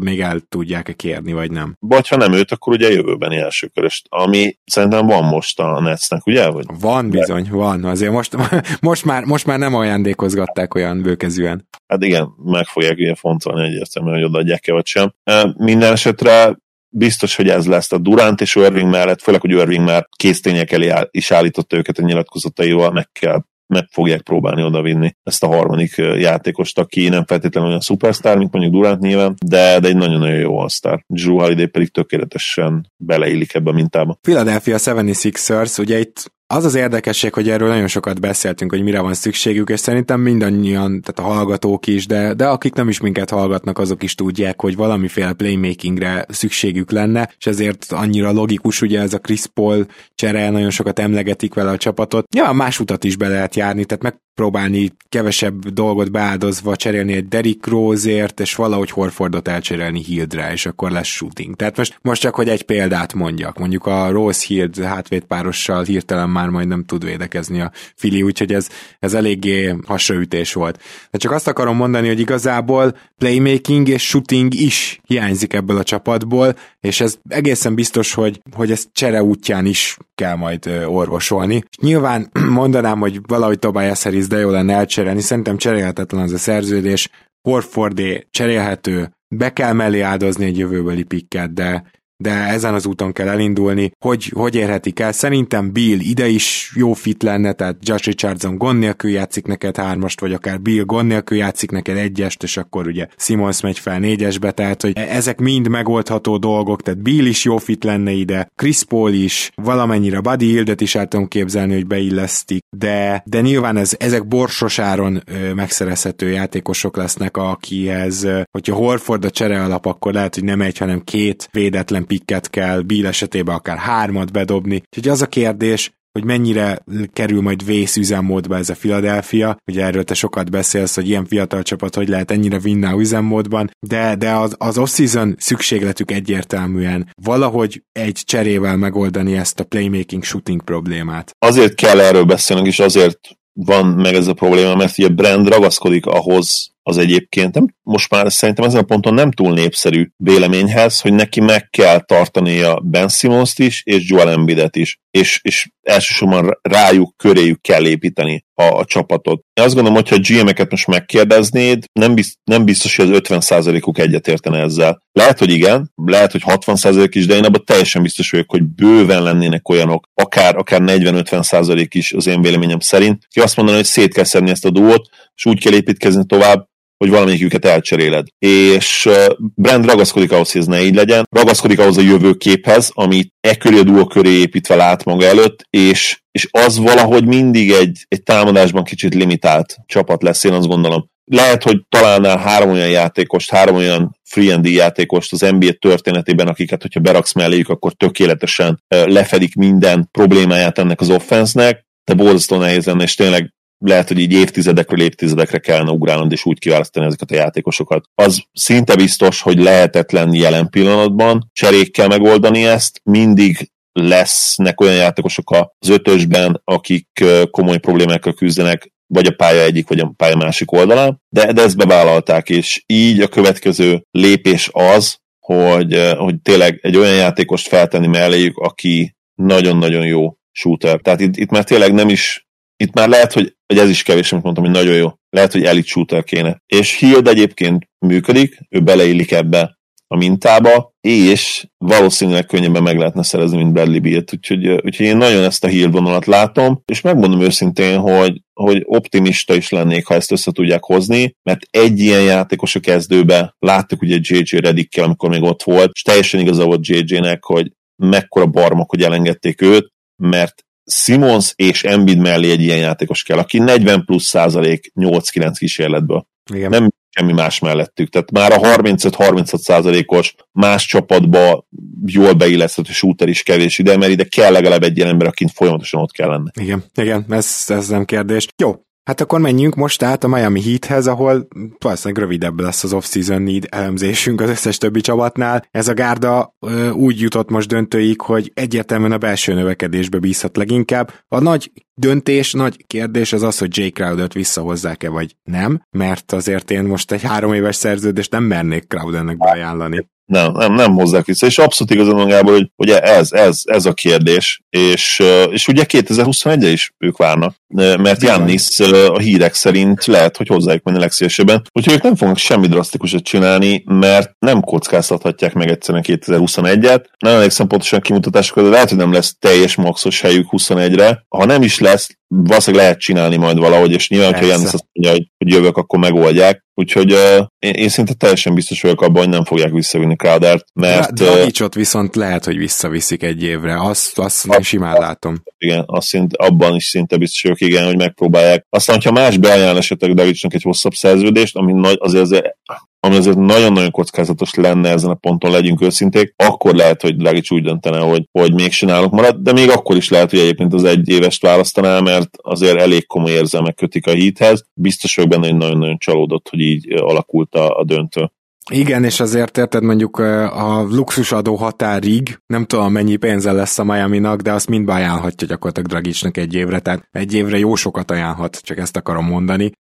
[0.00, 1.76] még el tudják-e kérni, vagy nem.
[1.78, 6.50] Vagy ha nem őt, akkor ugye jövőbeni elsőköröst, ami szerintem van most a Netsnek, ugye?
[6.50, 6.64] Vagy?
[6.80, 7.84] Van bizony, van.
[7.84, 8.36] Azért most,
[8.80, 11.68] most, már, most már nem ajándékozgatták olyan bőkezűen.
[11.86, 15.14] Hát igen, meg fogják ugye fontolni egyértelműen, hogy odaadják-e vagy sem.
[15.56, 16.56] Minden esetre
[16.88, 20.92] biztos, hogy ez lesz a Durant és Irving mellett, főleg, hogy Irving már késztények elé
[21.10, 26.78] is állította őket a nyilatkozataival, meg kell meg fogják próbálni odavinni ezt a harmadik játékost,
[26.78, 31.04] aki nem feltétlenül olyan szupersztár, mint mondjuk Durant nyilván, de, de egy nagyon-nagyon jó asztár.
[31.06, 34.18] Drew Holiday pedig tökéletesen beleillik ebbe a mintába.
[34.20, 39.14] Philadelphia 76ers, ugye itt az az érdekesség, hogy erről nagyon sokat beszéltünk, hogy mire van
[39.14, 43.78] szükségük, és szerintem mindannyian, tehát a hallgatók is, de, de akik nem is minket hallgatnak,
[43.78, 49.18] azok is tudják, hogy valamiféle playmakingre szükségük lenne, és ezért annyira logikus, ugye ez a
[49.18, 52.26] Chris Paul csere, nagyon sokat emlegetik vele a csapatot.
[52.36, 57.28] Ja, más utat is be lehet járni, tehát meg próbálni kevesebb dolgot beáldozva cserélni egy
[57.28, 61.56] Derrick Roseért, és valahogy Horfordot elcserélni Hildre, és akkor lesz shooting.
[61.56, 66.48] Tehát most, most csak, hogy egy példát mondjak, mondjuk a Rose Hild hátvédpárossal hirtelen már
[66.48, 68.68] majd nem tud védekezni a Fili, úgyhogy ez,
[68.98, 70.82] ez eléggé hasraütés volt.
[71.10, 76.54] De csak azt akarom mondani, hogy igazából playmaking és shooting is hiányzik ebből a csapatból,
[76.80, 81.54] és ez egészen biztos, hogy, hogy ezt csere útján is kell majd orvosolni.
[81.54, 86.38] És nyilván mondanám, hogy valahogy Tobias Harris de jó lenne elcserélni, szerintem cserélhetetlen az a
[86.38, 87.08] szerződés,
[87.48, 91.84] Horfordé cserélhető, be kell mellé áldozni egy jövőbeli pikket, de
[92.16, 93.92] de ezen az úton kell elindulni.
[93.98, 95.12] Hogy, hogy érhetik el?
[95.12, 100.20] Szerintem Bill ide is jó fit lenne, tehát Josh Richardson gond nélkül játszik neked hármast,
[100.20, 104.50] vagy akár Bill gond nélkül játszik neked egyest, és akkor ugye Simons megy fel négyesbe,
[104.50, 109.12] tehát hogy ezek mind megoldható dolgok, tehát Bill is jó fit lenne ide, Chris Paul
[109.12, 114.28] is, valamennyire Buddy Hildet is el tudom képzelni, hogy beillesztik, de, de nyilván ez, ezek
[114.28, 120.60] borsosáron ö, megszerezhető játékosok lesznek, akihez, hogyha Horford a csere alap, akkor lehet, hogy nem
[120.60, 124.74] egy, hanem két védetlen pikket kell, Bill esetében akár hármat bedobni.
[124.74, 126.78] Úgyhogy az a kérdés, hogy mennyire
[127.12, 129.56] kerül majd vészüzemmódba ez a Philadelphia.
[129.66, 134.14] Ugye erről te sokat beszélsz, hogy ilyen fiatal csapat hogy lehet ennyire vinná üzemmódban, de,
[134.14, 141.30] de az, az off-season szükségletük egyértelműen valahogy egy cserével megoldani ezt a playmaking shooting problémát.
[141.38, 143.18] Azért kell erről beszélnünk, és azért
[143.52, 148.32] van meg ez a probléma, mert ugye Brand ragaszkodik ahhoz az egyébként nem, most már
[148.32, 153.58] szerintem ezen a ponton nem túl népszerű véleményhez, hogy neki meg kell tartania Ben simmons
[153.58, 159.42] is, és Joel Embiidet is, és, és elsősorban rájuk, köréjük kell építeni a, a csapatot.
[159.52, 163.98] Én azt gondolom, hogyha a GM-eket most megkérdeznéd, nem, biztos, nem biztos, hogy az 50%-uk
[163.98, 165.02] egyetértene ezzel.
[165.12, 169.22] Lehet, hogy igen, lehet, hogy 60% is, de én abban teljesen biztos vagyok, hogy bőven
[169.22, 174.14] lennének olyanok, akár, akár 40-50% is az én véleményem szerint, ki azt mondaná, hogy szét
[174.14, 176.68] kell szedni ezt a duót, és úgy kell építkezni tovább,
[177.04, 178.26] hogy valamelyiküket elcseréled.
[178.38, 179.08] És
[179.54, 183.78] Brand ragaszkodik ahhoz, hogy ez ne így legyen, ragaszkodik ahhoz a jövőképhez, amit e köré
[183.78, 188.84] a duo köré építve lát maga előtt, és, és az valahogy mindig egy, egy támadásban
[188.84, 191.08] kicsit limitált csapat lesz, én azt gondolom.
[191.24, 196.82] Lehet, hogy találnál három olyan játékost, három olyan free and játékost az NBA történetében, akiket,
[196.82, 203.02] hogyha beraksz melléjük, akkor tökéletesen lefedik minden problémáját ennek az offensznek, de borzasztó nehéz lenne,
[203.02, 208.04] és tényleg lehet, hogy így évtizedekről évtizedekre kellene ugrálnod, és úgy kiválasztani ezeket a játékosokat.
[208.14, 215.88] Az szinte biztos, hogy lehetetlen jelen pillanatban cserékkel megoldani ezt, mindig lesznek olyan játékosok az
[215.88, 221.52] ötösben, akik komoly problémákkal küzdenek, vagy a pálya egyik, vagy a pálya másik oldalán, de,
[221.52, 227.68] de ezt bevállalták, és így a következő lépés az, hogy, hogy tényleg egy olyan játékost
[227.68, 231.00] feltenni melléjük, aki nagyon-nagyon jó shooter.
[231.00, 232.43] Tehát itt, itt már tényleg nem is,
[232.76, 235.08] itt már lehet, hogy, hogy ez is kevés, amit mondtam, hogy nagyon jó.
[235.30, 236.62] Lehet, hogy elite shooter kéne.
[236.66, 243.56] És Hild egyébként működik, ő beleillik ebbe a mintába, és valószínűleg könnyebben meg lehetne szerezni,
[243.56, 247.98] mint Bradley Beal-t, úgyhogy, úgyhogy én nagyon ezt a Hill vonalat látom, és megmondom őszintén,
[247.98, 252.80] hogy, hogy optimista is lennék, ha ezt össze tudják hozni, mert egy ilyen játékos a
[252.80, 257.72] kezdőbe, láttuk ugye JJ Reddickkel, amikor még ott volt, és teljesen igaza volt JJ-nek, hogy
[257.96, 263.58] mekkora barmok, hogy elengedték őt, mert Simons és Embiid mellé egy ilyen játékos kell, aki
[263.58, 266.26] 40 plusz százalék 8-9 kísérletből.
[266.52, 266.70] Igen.
[266.70, 268.08] Nem semmi más mellettük.
[268.08, 271.66] Tehát már a 35-36 százalékos más csapatba
[272.06, 276.00] jól beilleszthető shooter is kevés ide, mert ide kell legalább egy ilyen ember, akint folyamatosan
[276.00, 276.50] ott kell lenni.
[276.60, 278.46] Igen, igen, ez, ez nem kérdés.
[278.56, 281.48] Jó, Hát akkor menjünk most át a Miami Heathez, ahol
[281.78, 285.66] valószínűleg rövidebb lesz az off-season need elemzésünk az összes többi csapatnál.
[285.70, 291.12] Ez a gárda ö, úgy jutott most döntőig, hogy egyértelműen a belső növekedésbe bízhat leginkább.
[291.28, 296.70] A nagy döntés, nagy kérdés az az, hogy Jay Crowder-t visszahozzák-e vagy nem, mert azért
[296.70, 300.08] én most egy három éves szerződést nem mernék Crowdernek beajánlani.
[300.24, 301.46] Nem, nem, nem hozzák vissza.
[301.46, 304.62] És abszolút igazán magából, hogy ugye ez, ez, ez a kérdés.
[304.70, 310.82] És, és ugye 2021-re is ők várnak, mert Jannis a hírek szerint lehet, hogy hozzájuk
[310.82, 311.62] menni legszélesebben.
[311.72, 317.04] Úgyhogy ők nem fognak semmi drasztikusat csinálni, mert nem kockáztathatják meg egyszerűen 2021-et.
[317.18, 321.24] Nem emlékszem pontosan kimutatásokra, de lehet, hogy nem lesz teljes maxos helyük 21-re.
[321.28, 324.46] Ha nem is lesz, valószínűleg lehet csinálni majd valahogy, és nyilván, Persze.
[324.46, 326.64] ha Jannis azt mondja, hogy, hogy jövök, akkor megoldják.
[326.74, 331.14] Úgyhogy uh, én, én szinte teljesen biztos vagyok abban, hogy nem fogják visszavinni Crowdert, mert...
[331.14, 335.42] Dragicsot viszont lehet, hogy visszaviszik egy évre, azt, azt azt simán látom.
[335.58, 338.66] Igen, azt szint, abban is szinte biztos vagyok, igen, hogy megpróbálják.
[338.68, 342.56] Aztán, hogyha más beajánl esetleg Dragicsnak egy hosszabb szerződést, ami nagy, azért, azért
[343.04, 347.62] ami azért nagyon-nagyon kockázatos lenne ezen a ponton, legyünk őszinték, akkor lehet, hogy Dragic úgy
[347.62, 351.08] döntene, hogy, hogy még csinálok marad, de még akkor is lehet, hogy egyébként az egy
[351.08, 354.64] évest választaná, mert azért elég komoly érzelmek kötik a híthez.
[354.74, 358.30] Biztos vagyok benne, hogy nagyon-nagyon csalódott, hogy így alakult a, a döntő.
[358.70, 364.40] Igen, és azért érted mondjuk a luxusadó határig, nem tudom mennyi pénze lesz a Miami-nak,
[364.40, 368.78] de azt mind beajánlhatja gyakorlatilag Dragicsnak egy évre, tehát egy évre jó sokat ajánlhat, csak
[368.78, 369.72] ezt akarom mondani,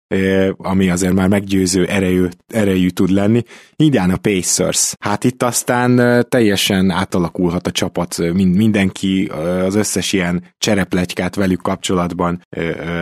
[0.56, 3.42] ami azért már meggyőző erejű, erejű tud lenni.
[3.94, 4.94] a Pacers.
[5.00, 9.30] Hát itt aztán teljesen átalakulhat a csapat, mindenki
[9.66, 12.42] az összes ilyen csereplegykát velük kapcsolatban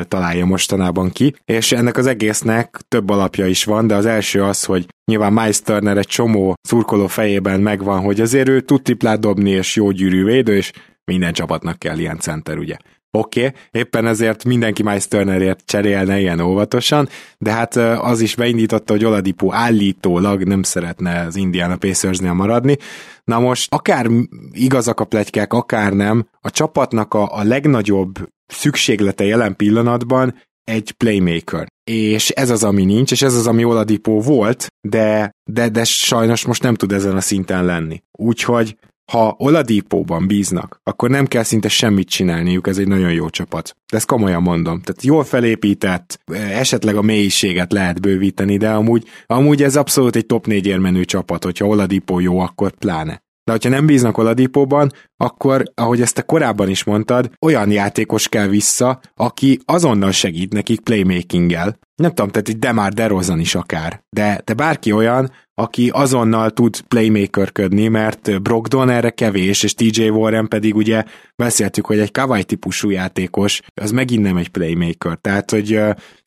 [0.09, 4.65] találja mostanában ki, és ennek az egésznek több alapja is van, de az első az,
[4.65, 9.51] hogy nyilván Miles Turner egy csomó szurkoló fejében megvan, hogy azért ő tud triplát dobni,
[9.51, 10.73] és jó gyűrű védő, és
[11.05, 12.77] minden csapatnak kell ilyen center, ugye.
[13.13, 17.09] Oké, okay, éppen ezért mindenki Miles Turnerért cserélne ilyen óvatosan,
[17.39, 22.77] de hát az is beindította, hogy Oladipo állítólag nem szeretne az Indiana pacers maradni.
[23.25, 24.07] Na most, akár
[24.53, 30.35] igazak a pletykák, akár nem, a csapatnak a, a legnagyobb szükséglete jelen pillanatban
[30.65, 31.67] egy playmaker.
[31.85, 36.45] És ez az, ami nincs, és ez az, ami Oladipo volt, de, de, de sajnos
[36.45, 38.03] most nem tud ezen a szinten lenni.
[38.19, 38.77] Úgyhogy
[39.11, 43.77] ha Oladipóban bíznak, akkor nem kell szinte semmit csinálniuk, ez egy nagyon jó csapat.
[43.91, 44.81] De ezt komolyan mondom.
[44.81, 50.47] Tehát jól felépített, esetleg a mélységet lehet bővíteni, de amúgy, amúgy ez abszolút egy top
[50.47, 53.23] 4 érmenő csapat, hogyha Oladipo jó, akkor pláne.
[53.51, 58.47] De hogyha nem bíznak Oladipóban, akkor, ahogy ezt te korábban is mondtad, olyan játékos kell
[58.47, 61.79] vissza, aki azonnal segít nekik playmakinggel.
[61.95, 64.03] Nem tudom, tehát egy Demar DeRozan is akár.
[64.11, 70.49] De, de bárki olyan, aki azonnal tud playmakerködni, mert Brogdon erre kevés, és TJ Warren
[70.49, 71.05] pedig ugye
[71.37, 75.19] beszéltük, hogy egy Kawai típusú játékos, az megint nem egy playmaker.
[75.21, 75.69] Tehát, hogy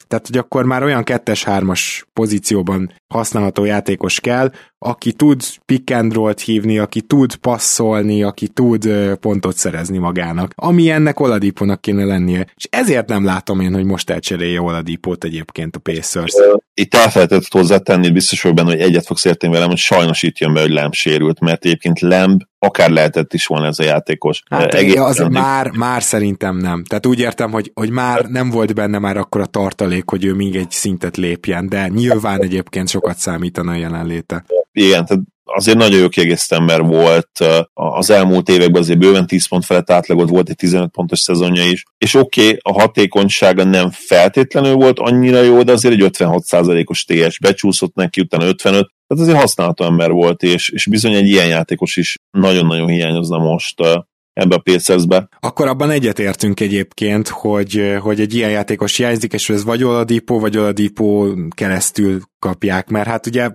[0.08, 4.52] tehát, hogy akkor már olyan kettes-hármas pozícióban használható játékos kell,
[4.84, 10.90] aki tud pick and roll hívni, aki tud passzolni, aki tud pontot szerezni magának, ami
[10.90, 12.48] ennek Oladipónak kéne lennie.
[12.56, 16.34] És ezért nem látom én, hogy most elcserélje Oladipót egyébként a Pacers.
[16.74, 20.54] Itt elfelejtett hozzátenni, biztos vagyok benne, hogy egyet fogsz érteni velem, hogy sajnos itt jön
[20.54, 24.44] be, hogy Lamb sérült, mert egyébként Lamb akár lehetett is volna ez a játékos.
[24.50, 26.84] Hát Egész az már, már szerintem nem.
[26.84, 30.34] Tehát úgy értem, hogy, hogy már nem volt benne már akkor a tartalék, hogy ő
[30.34, 34.44] még egy szintet lépjen, de nyilván egyébként sokat számítana a jelenléte.
[34.74, 37.30] Igen, tehát azért nagyon jó kiegészítő ember volt.
[37.74, 41.84] Az elmúlt években azért bőven 10 pont felett átlagot volt egy 15 pontos szezonja is.
[41.98, 47.40] És oké, okay, a hatékonysága nem feltétlenül volt annyira jó, de azért egy 56%-os TS
[47.40, 51.96] becsúszott neki, utána 55, tehát azért használható ember volt, és, és bizony egy ilyen játékos
[51.96, 53.82] is nagyon-nagyon hiányozna most
[54.34, 55.28] ebbe a Pacers-be.
[55.40, 60.58] Akkor abban egyetértünk egyébként, hogy, hogy egy ilyen játékos hiányzik, és ez vagy Oladipo, vagy
[60.58, 63.50] Oladipo keresztül kapják, mert hát ugye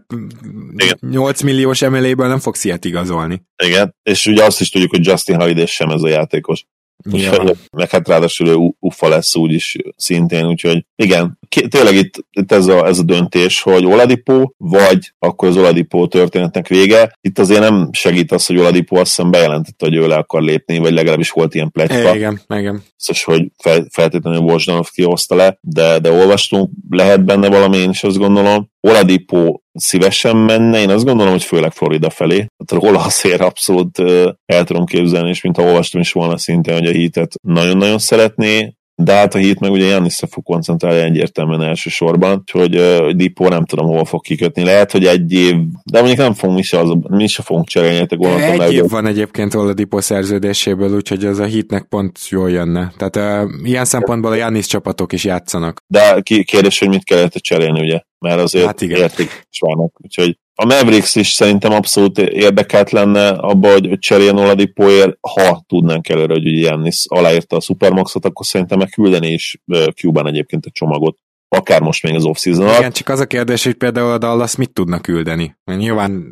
[0.77, 0.99] Igen.
[1.11, 3.43] 8 milliós emeléből nem fogsz ilyet igazolni.
[3.65, 6.65] Igen, és ugye azt is tudjuk, hogy Justin Holiday sem ez a játékos.
[7.11, 7.45] Ja.
[7.73, 11.39] Meg hát ráadásul ő ufa lesz úgyis szintén, úgyhogy igen,
[11.69, 16.69] tényleg itt, itt ez, a, ez a döntés, hogy Oladipo, vagy akkor az Oladipo történetnek
[16.69, 17.17] vége.
[17.21, 20.79] Itt azért nem segít az, hogy Oladipo azt hiszem bejelentette, hogy ő le akar lépni,
[20.79, 22.15] vagy legalábbis volt ilyen pletyka.
[22.15, 22.83] Igen, igen.
[22.97, 28.05] Biztos, hogy fel, feltétlenül Wojdanov kihozta le, de, de olvastunk, lehet benne valami, én is
[28.05, 28.71] azt gondolom.
[28.81, 32.37] Oladipo szívesen menne, én azt gondolom, hogy főleg Florida felé.
[32.37, 33.99] Tehát róla azért abszolút
[34.47, 39.13] el tudom képzelni, és mintha olvastam is volna szintén, hogy a hitet nagyon-nagyon szeretné, de
[39.13, 43.87] hát a hit meg ugye Jannisra fog koncentrálni egyértelműen elsősorban, hogy uh, Dippo nem tudom
[43.87, 44.65] hova fog kikötni.
[44.65, 48.07] Lehet, hogy egy év, de mondjuk nem fogunk mi se, az, mi se fogunk cserélni,
[48.07, 48.51] te gondoltam.
[48.51, 52.93] Egy meg, év van egyébként a Dippo szerződéséből, úgyhogy ez a hitnek pont jól jönne.
[52.97, 55.83] Tehát uh, ilyen szempontból a Jannis csapatok is játszanak.
[55.87, 58.01] De kérdés, hogy mit kellett cserélni, ugye?
[58.19, 59.01] Mert azért hát igen.
[59.01, 60.01] érték is vannak.
[60.03, 66.33] Úgyhogy a Mavericks is szerintem abszolút érdekelt lenne abba, hogy cseréljen Oladipoért, ha tudnánk előre,
[66.33, 69.61] hogy ugye Jannis aláírta a Supermaxot, akkor szerintem meg küldeni is
[69.95, 72.79] Cuban egyébként a csomagot akár most még az off-season alatt.
[72.79, 75.57] Igen, csak az a kérdés, hogy például a Dallas mit tudnak küldeni.
[75.65, 76.25] Nyilván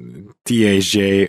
[0.42, 1.28] TAJ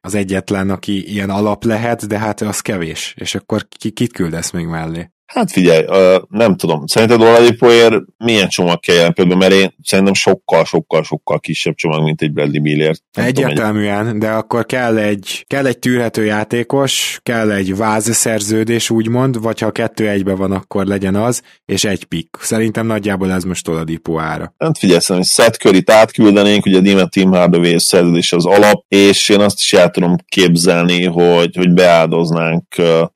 [0.00, 3.14] az egyetlen, aki ilyen alap lehet, de hát az kevés.
[3.18, 5.10] És akkor ki, kit küldesz még mellé?
[5.34, 5.84] Hát figyelj,
[6.28, 11.40] nem tudom, szerinted Oladipoért milyen csomag kell jelen például, mert én szerintem sokkal, sokkal, sokkal
[11.40, 13.02] kisebb csomag, mint egy Bradley Billért.
[13.12, 14.16] Egyértelműen, egy...
[14.16, 20.08] de akkor kell egy, kell egy tűrhető játékos, kell egy vázszerződés úgymond, vagy ha kettő
[20.08, 22.42] egybe van, akkor legyen az, és egy pick.
[22.42, 24.54] Szerintem nagyjából ez most Oladipo ára.
[24.58, 29.28] Hát figyelj, szerintem, hogy Seth Curry-t átküldenénk, ugye Dima Team Hardaway szerződés az alap, és
[29.28, 32.64] én azt is el tudom képzelni, hogy, hogy beáldoznánk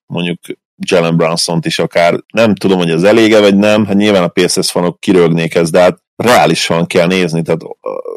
[0.07, 0.39] mondjuk
[0.91, 2.15] Jalen Brunson-t is akár.
[2.33, 5.81] Nem tudom, hogy ez elége vagy nem, hát nyilván a PSS fanok kirögnék ezt, de
[5.81, 7.61] hát reálisan kell nézni, tehát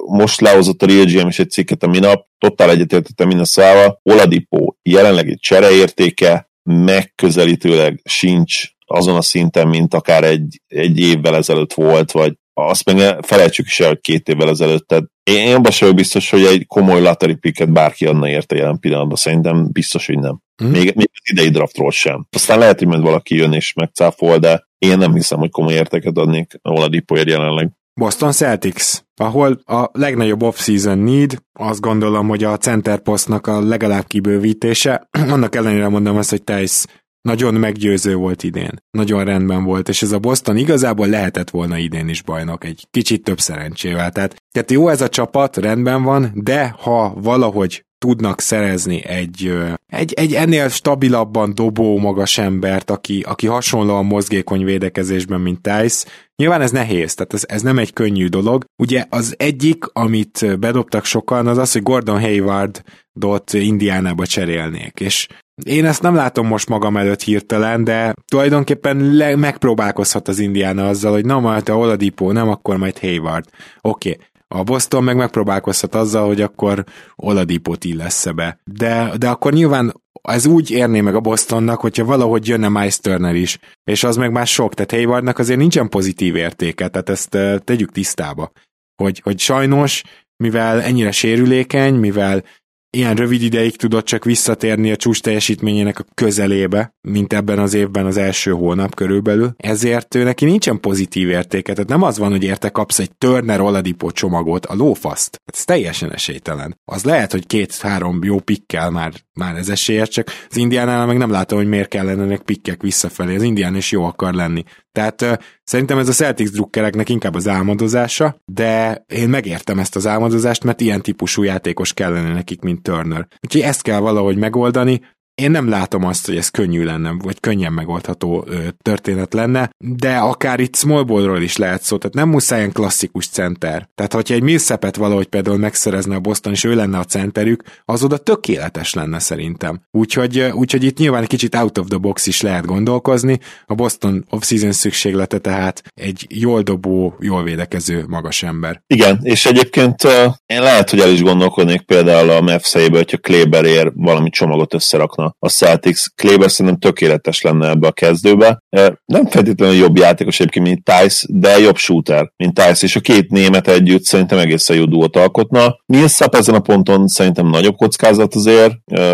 [0.07, 4.73] most lehozott a Real GM is egy cikket a minap, totál egyetértettem minden szával, Oladipo
[4.81, 12.33] jelenlegi csereértéke megközelítőleg sincs azon a szinten, mint akár egy, egy évvel ezelőtt volt, vagy
[12.59, 16.43] azt meg felejtsük is el, hogy két évvel ezelőtt, tehát én abban sem biztos, hogy
[16.43, 20.41] egy komoly lottery picket bárki adna érte jelen pillanatban, szerintem biztos, hogy nem.
[20.63, 20.67] Mm.
[20.67, 22.27] Még, még az idei draftról sem.
[22.31, 26.17] Aztán lehet, hogy majd valaki jön és megcáfol, de én nem hiszem, hogy komoly érteket
[26.17, 27.71] adnék a Dipoért jelenleg.
[27.93, 34.07] Boston Celtics, ahol a legnagyobb off-season need, azt gondolom, hogy a center postnak a legalább
[34.07, 35.07] kibővítése.
[35.33, 36.87] Annak ellenére mondom azt, hogy Tice
[37.27, 38.81] nagyon meggyőző volt idén.
[38.91, 43.23] Nagyon rendben volt, és ez a Boston igazából lehetett volna idén is bajnok, egy kicsit
[43.23, 44.11] több szerencsével.
[44.11, 49.53] Tehát, tehát jó ez a csapat, rendben van, de ha valahogy tudnak szerezni egy,
[49.85, 56.07] egy, egy ennél stabilabban dobó magas embert, aki, aki hasonlóan mozgékony védekezésben, mint Tice.
[56.35, 58.65] Nyilván ez nehéz, tehát ez, ez nem egy könnyű dolog.
[58.81, 65.27] Ugye az egyik, amit bedobtak sokan, az az, hogy Gordon Hayward-dot Indiánába cserélnék, és
[65.63, 71.11] én ezt nem látom most magam előtt hirtelen, de tulajdonképpen le, megpróbálkozhat az Indiana azzal,
[71.11, 73.45] hogy na majd te Oladipo, nem akkor majd Hayward.
[73.81, 74.25] Oké, okay.
[74.49, 76.83] A Boston meg megpróbálkozhat azzal, hogy akkor
[77.15, 78.59] Oladipot illesz be.
[78.63, 83.35] De, de akkor nyilván ez úgy érné meg a Bostonnak, hogyha valahogy jönne Miles Turner
[83.35, 87.91] is, és az meg már sok, tehát Haywardnak azért nincsen pozitív értéke, tehát ezt tegyük
[87.91, 88.51] tisztába,
[88.95, 90.03] hogy, hogy sajnos,
[90.37, 92.43] mivel ennyire sérülékeny, mivel
[92.89, 98.05] ilyen rövid ideig tudott csak visszatérni a csúcs teljesítményének a közelébe, mint ebben az évben
[98.05, 99.53] az első hónap körülbelül.
[99.57, 101.73] Ezért ő neki nincsen pozitív értéke.
[101.73, 105.41] Tehát nem az van, hogy érte kapsz egy Turner Oladipo csomagot, a lófaszt.
[105.45, 106.79] Ez teljesen esélytelen.
[106.85, 111.31] Az lehet, hogy két-három jó pikkel már, már ez esélyes, csak az indiánál meg nem
[111.31, 113.35] látom, hogy miért kellene pikkek visszafelé.
[113.35, 114.63] Az indián is jó akar lenni.
[114.97, 120.63] Tehát szerintem ez a Celtics drukkereknek inkább az álmodozása, de én megértem ezt az álmodozást,
[120.63, 123.27] mert ilyen típusú játékos kellene nekik, mint Turner.
[123.41, 125.01] Úgyhogy ezt kell valahogy megoldani,
[125.41, 128.47] én nem látom azt, hogy ez könnyű lenne, vagy könnyen megoldható
[128.81, 133.89] történet lenne, de akár itt small is lehet szó, tehát nem muszáj ilyen klasszikus center.
[133.95, 138.03] Tehát, hogyha egy Millsapet valahogy például megszerezne a Boston, és ő lenne a centerük, az
[138.03, 139.81] oda tökéletes lenne szerintem.
[139.91, 143.39] Úgyhogy, úgyhogy itt nyilván egy kicsit out of the box is lehet gondolkozni.
[143.65, 148.81] A Boston off-season szükséglete tehát egy jól dobó, jól védekező magas ember.
[148.87, 150.11] Igen, és egyébként uh,
[150.45, 155.26] én lehet, hogy el is gondolkodnék például a Mavs hogyha Kleber ér valami csomagot összerakna
[155.39, 156.03] a, Celtics.
[156.15, 158.59] Kleber szerintem tökéletes lenne ebbe a kezdőbe.
[159.05, 163.29] Nem feltétlenül jobb játékos egyébként, mint Tice, de jobb shooter, mint Tice, és a két
[163.29, 165.75] német együtt szerintem egészen jó duót alkotna.
[165.85, 168.73] Millsap ezen a ponton szerintem nagyobb kockázat azért.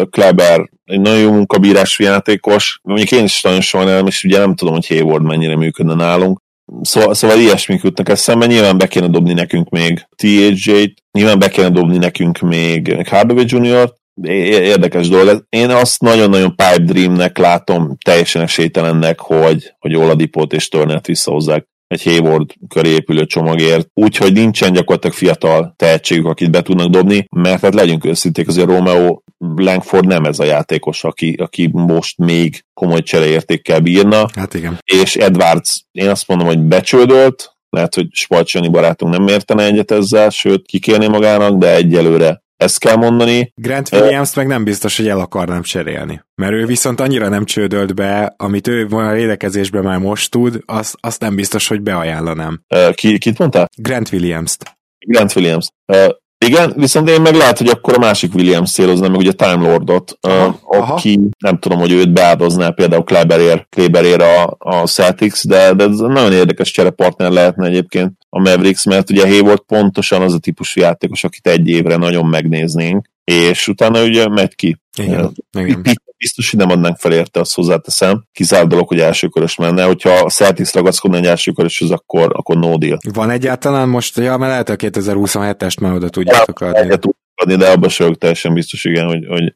[0.09, 2.80] Kleber egy nagyon jó munkabírású játékos.
[2.84, 6.41] Mondjuk én is nagyon sajnálom, és ugye nem tudom, hogy Hayward mennyire működne nálunk.
[6.82, 11.70] Szóval, szóval ilyesmik jutnak eszembe, nyilván be kéne dobni nekünk még THJ-t, nyilván be kéne
[11.70, 15.45] dobni nekünk még Hardaway Jr.-t, érdekes dolog.
[15.49, 22.03] Én azt nagyon-nagyon pipe dreamnek látom, teljesen esélytelennek, hogy, hogy Oladipot és Turnert visszahozzák egy
[22.03, 27.74] Hayward köré épülő csomagért, úgyhogy nincsen gyakorlatilag fiatal tehetségük, akit be tudnak dobni, mert hát
[27.74, 33.80] legyünk őszinték, azért Romeo Langford nem ez a játékos, aki, aki most még komoly csereértékkel
[33.80, 34.30] bírna.
[34.36, 34.80] Hát igen.
[34.84, 40.30] És Edwards, én azt mondom, hogy becsődölt, lehet, hogy Spalcsani barátunk nem értene egyet ezzel,
[40.30, 43.51] sőt, kikérni magának, de egyelőre ezt kell mondani.
[43.55, 46.22] Grant williams uh, meg nem biztos, hogy el akarnám cserélni.
[46.36, 50.95] Mert ő viszont annyira nem csődölt be, amit ő a védekezésben már most tud, azt,
[50.99, 52.61] azt nem biztos, hogy beajánlanám.
[52.76, 53.70] Uh, ki, kit mondtál?
[53.76, 54.78] Grant Williams-t.
[54.99, 55.68] Grant Williams.
[55.86, 56.09] Uh,
[56.45, 60.18] igen, viszont én meg lehet, hogy akkor a másik Williams célozna, meg ugye Time Lordot,
[60.22, 61.28] aha, uh, aki aha.
[61.39, 66.34] nem tudom, hogy őt beáldozná például Kleberér, Kleberér a, a Celtics, de, de ez nagyon
[66.34, 71.47] érdekes cserepartner lehetne egyébként a Mavericks, mert ugye Hayward pontosan az a típusú játékos, akit
[71.47, 74.77] egy évre nagyon megnéznénk, és utána ugye megy ki.
[74.97, 78.23] Igen, igen biztos, hogy nem adnánk fel érte, azt hozzáteszem.
[78.31, 79.84] Kizárt dolog, hogy elsőkörös menne.
[79.84, 82.97] Hogyha a Celtics ragaszkodna egy elsőköröshöz, akkor, akkor no deal.
[83.13, 86.79] Van egyáltalán most, ja, mert lehet a 2027-est már oda tudjátok adni.
[86.79, 87.05] Lehet
[87.36, 89.55] adni, de abban sem teljesen biztos, igen, hogy, hogy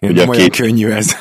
[0.00, 0.56] ugye olyan két...
[0.56, 1.16] könnyű ez.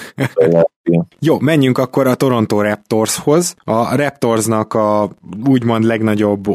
[1.19, 3.55] Jó, menjünk akkor a Toronto Raptorshoz.
[3.63, 5.09] A Raptorsnak a
[5.45, 6.47] úgymond legnagyobb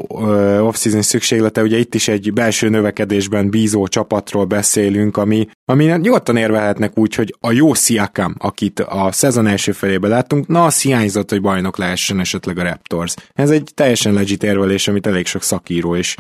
[0.61, 6.99] off-season szükséglete, ugye itt is egy belső növekedésben bízó csapatról beszélünk, ami, ami nyugodtan érvelhetnek
[6.99, 11.41] úgy, hogy a jó Siakam, akit a szezon első felében láttunk, na az hiányzott, hogy
[11.41, 13.15] bajnok lehessen esetleg a Raptors.
[13.33, 16.17] Ez egy teljesen legit érvelés, amit elég sok szakíró is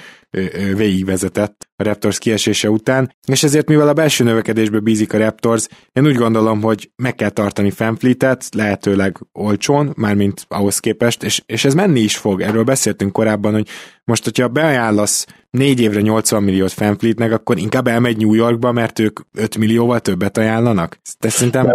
[0.76, 6.06] végigvezetett a Raptors kiesése után, és ezért mivel a belső növekedésbe bízik a Raptors, én
[6.06, 7.70] úgy gondolom, hogy meg kell tartani
[8.02, 13.52] Fanfleetet, lehetőleg olcsón, mármint ahhoz képest, és, és ez menni is fog, erről beszéltünk korábban,
[13.52, 13.68] hogy
[14.04, 19.20] most, hogyha beajánlasz négy évre 80 milliót Fanfleetnek, akkor inkább elmegy New Yorkba, mert ők
[19.32, 20.98] 5 millióval többet ajánlanak.
[21.20, 21.72] De szerintem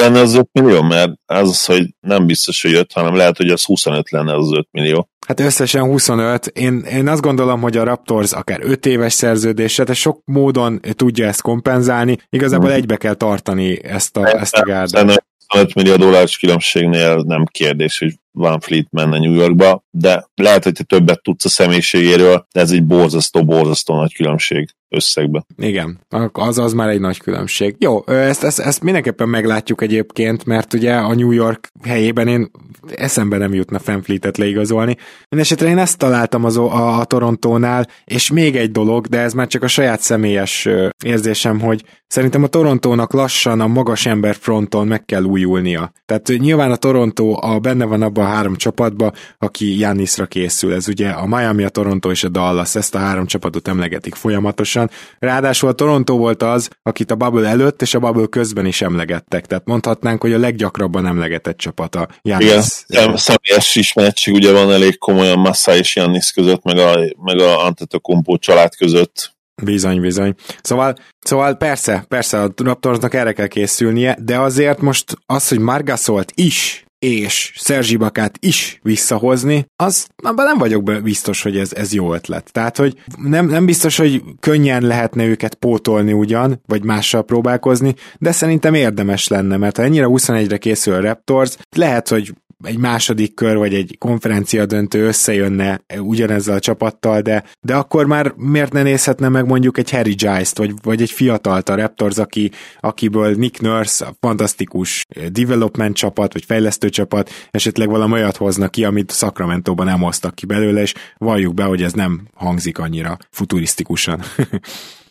[0.00, 3.48] lenne az 5 millió, mert az az, hogy nem biztos, hogy 5, hanem lehet, hogy
[3.48, 5.08] az 25 lenne az 5 millió.
[5.26, 6.46] Hát összesen 25.
[6.46, 11.26] Én, én azt gondolom, hogy a Raptors akár 5 éves szerződése, de sok módon tudja
[11.26, 12.18] ezt kompenzálni.
[12.28, 15.26] Igazából egybe kell tartani ezt a, ezt a gárdát.
[15.48, 20.72] 25 millió dolláros különbségnél nem kérdés, hogy Van Fleet menne New Yorkba, de lehet, hogy
[20.72, 25.44] te többet tudsz a személyiségéről, de ez egy borzasztó, borzasztó nagy különbség összegbe.
[25.56, 25.98] Igen,
[26.32, 27.76] az az már egy nagy különbség.
[27.78, 32.50] Jó, ezt, ezt, ezt mindenképpen meglátjuk egyébként, mert ugye a New York helyében én
[32.94, 34.96] eszembe nem jutna Fanfleetet leigazolni.
[35.28, 39.46] Mindenesetre én ezt találtam az, a, a Torontónál, és még egy dolog, de ez már
[39.46, 40.68] csak a saját személyes
[41.04, 45.92] érzésem, hogy szerintem a Torontónak lassan a magas ember fronton meg kell újulnia.
[46.06, 50.74] Tehát nyilván a Torontó a, benne van abban a három csapatban, aki Jannisra készül.
[50.74, 54.90] Ez ugye a Miami, a Toronto és a Dallas, ezt a három csapatot emlegetik folyamatosan.
[55.18, 59.46] Ráadásul a Toronto volt az, akit a Bubble előtt és a Bubble közben is emlegettek.
[59.46, 62.84] Tehát mondhatnánk, hogy a leggyakrabban emlegetett csapat a Jannis.
[62.86, 67.64] Igen, személyes ismeretség ugye van elég komolyan Massa és Jannis között, meg a, meg a
[67.64, 69.36] Antetokounmpo család között.
[69.62, 70.34] Bizony, bizony.
[70.62, 76.32] Szóval, szóval persze, persze a Raptorsnak erre kell készülnie, de azért most az, hogy Margasolt
[76.34, 82.14] is és Szerzsi Bakát is visszahozni, az abban nem vagyok biztos, hogy ez, ez jó
[82.14, 82.52] ötlet.
[82.52, 88.32] Tehát, hogy nem, nem biztos, hogy könnyen lehetne őket pótolni ugyan, vagy mással próbálkozni, de
[88.32, 92.32] szerintem érdemes lenne, mert ha ennyire 21-re készül a Raptors, lehet, hogy
[92.64, 98.32] egy második kör, vagy egy konferencia döntő összejönne ugyanezzel a csapattal, de, de akkor már
[98.36, 102.50] miért ne nézhetne meg mondjuk egy Harry Giles-t, vagy, vagy egy fiatalt a Raptors, aki,
[102.80, 108.84] akiből Nick Nurse, a fantasztikus development csapat, vagy fejlesztő csapat, esetleg valami olyat hoznak ki,
[108.84, 114.22] amit Sacramento-ban nem hoztak ki belőle, és valljuk be, hogy ez nem hangzik annyira futurisztikusan.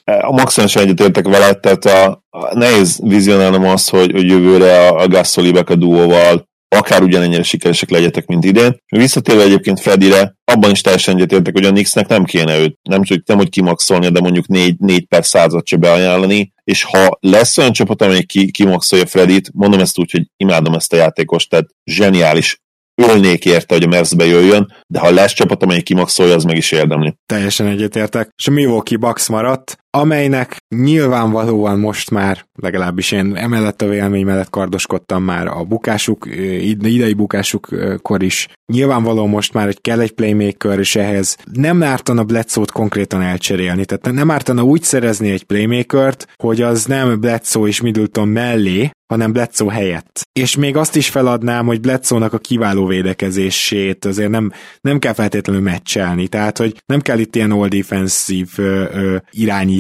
[0.04, 5.08] a maximális egyetértek vele, tehát a, a nehéz vizionálnom azt, hogy, hogy jövőre a, a
[5.08, 8.78] Gassoli a duóval akár ugyanennyire sikeresek legyetek, mint idén.
[8.86, 13.22] Visszatérve egyébként Fredire, abban is teljesen egyetértek, hogy a Knicksnek nem kéne őt, nem, hogy,
[13.26, 17.72] nem hogy kimaxolni, de mondjuk 4, 4 per százat se beajánlani, és ha lesz olyan
[17.72, 22.62] csapat, amely ki, kimaxolja Fredit, mondom ezt úgy, hogy imádom ezt a játékost, tehát zseniális
[23.02, 26.72] ölnék érte, hogy a Merszbe jöjjön, de ha lesz csapat, amely kimaxolja, az meg is
[26.72, 27.14] érdemli.
[27.26, 28.30] Teljesen egyetértek.
[28.38, 34.50] És a Milwaukee Bucks maradt, amelynek nyilvánvalóan most már, legalábbis én emellett a vélemény mellett
[34.50, 36.26] kardoskodtam már a bukásuk,
[36.62, 38.48] idei bukásukkor is.
[38.74, 44.18] Nyilvánvaló most már, hogy kell egy playmaker, és ehhez nem ártana Bledsoe-t konkrétan elcserélni, tehát
[44.18, 49.74] nem ártana úgy szerezni egy playmakert, hogy az nem Bledsoe és Middleton mellé, hanem Bledsoe
[49.74, 50.22] helyett.
[50.34, 55.62] És még azt is feladnám, hogy Bledsoe-nak a kiváló védekezését azért nem, nem kell feltétlenül
[55.62, 59.18] meccselni, tehát hogy nem kell itt ilyen all defensive ö, ö,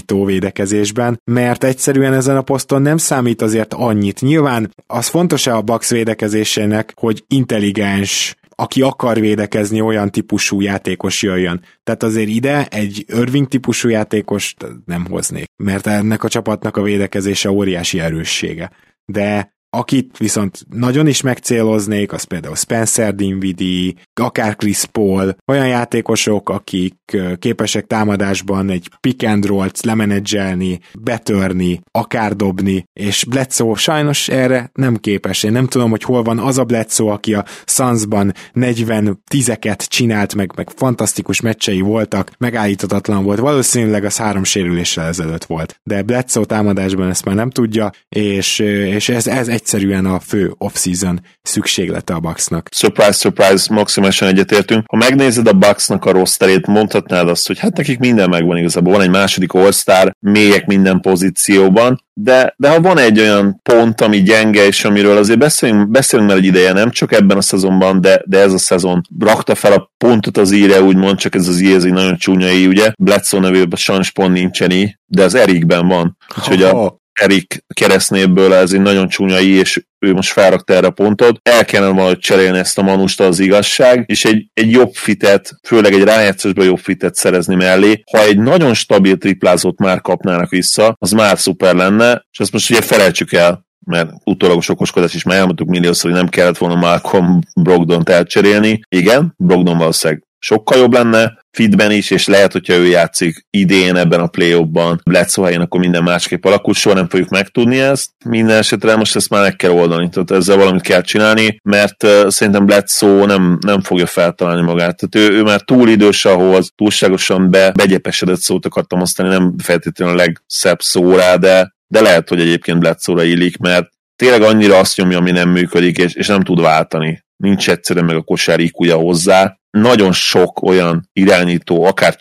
[0.07, 4.21] irányító védekezésben, mert egyszerűen ezen a poszton nem számít azért annyit.
[4.21, 11.61] Nyilván az fontos-e a Bucks védekezésének, hogy intelligens, aki akar védekezni, olyan típusú játékos jöjjön.
[11.83, 14.55] Tehát azért ide egy Irving típusú játékos
[14.85, 18.71] nem hoznék, mert ennek a csapatnak a védekezése óriási erőssége
[19.11, 26.49] de akit viszont nagyon is megcéloznék, az például Spencer Dinwiddie, akár Chris Paul, olyan játékosok,
[26.49, 26.95] akik
[27.39, 34.95] képesek támadásban egy pick and roll-t lemenedzselni, betörni, akár dobni, és Bledsoe sajnos erre nem
[34.95, 35.43] képes.
[35.43, 40.35] Én nem tudom, hogy hol van az a Bledsoe, aki a Sunsban 40 tizeket csinált,
[40.35, 43.39] meg, meg fantasztikus meccsei voltak, megállíthatatlan volt.
[43.39, 45.79] Valószínűleg az három sérüléssel ezelőtt volt.
[45.83, 51.21] De Bledsoe támadásban ezt már nem tudja, és, és ez, ez egyszerűen a fő off-season
[51.41, 52.69] szükséglete a Bucksnak.
[52.71, 54.83] Surprise, surprise, maximálisan egyetértünk.
[54.87, 58.93] Ha megnézed a Bucksnak a rosterét, mondhatnád azt, hogy hát nekik minden megvan igazából.
[58.93, 64.21] Van egy második all-star, mélyek minden pozícióban, de, de ha van egy olyan pont, ami
[64.21, 68.21] gyenge, és amiről azért beszélünk, beszélünk már egy ideje, nem csak ebben a szezonban, de,
[68.25, 71.75] de ez a szezon rakta fel a pontot az íre, úgymond, csak ez az íre,
[71.75, 72.91] ez egy nagyon csúnya í, ugye?
[72.99, 76.17] Bledsoe nevében sajnos pont nincsen í, de az Erikben van.
[76.37, 80.91] Úgyhogy a, Erik keresztnéből ez egy nagyon csúnya i, és ő most felrakta erre a
[80.91, 81.39] pontot.
[81.43, 85.93] El kellene valahogy cserélni ezt a manust az igazság, és egy, egy jobb fitet, főleg
[85.93, 88.01] egy rájátszásban jobb fitet szerezni mellé.
[88.11, 92.69] Ha egy nagyon stabil triplázót már kapnának vissza, az már szuper lenne, és ezt most
[92.69, 97.39] ugye felejtsük el, mert utólagos okoskodás is már elmondtuk milliószor, hogy nem kellett volna Malcolm
[97.61, 98.79] Brogdon-t elcserélni.
[98.89, 104.19] Igen, Brogdon valószínűleg sokkal jobb lenne, fitben is, és lehet, hogyha ő játszik idén ebben
[104.19, 108.09] a play-offban Bledsoe helyén, akkor minden másképp alakul, soha nem fogjuk megtudni ezt.
[108.25, 112.65] Minden esetre most ezt már meg kell oldani, tehát ezzel valamit kell csinálni, mert szerintem
[112.65, 114.97] Bledsoe nem, nem fogja feltalálni magát.
[114.97, 120.13] Tehát ő, ő már túl idős ahhoz, túlságosan be, begyepesedett szót akartam osztani, nem feltétlenül
[120.13, 124.97] a legszebb szó rá, de, de lehet, hogy egyébként Bledsoe-ra illik, mert tényleg annyira azt
[124.97, 127.25] nyomja, ami nem működik, és, és nem tud váltani.
[127.37, 132.15] Nincs egyszerűen meg a kosár hozzá, nagyon sok olyan irányító, akár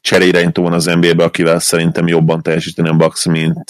[0.00, 3.64] cseréirányító van az NBA-be, akivel szerintem jobban teljesíteni a Bucks, mint,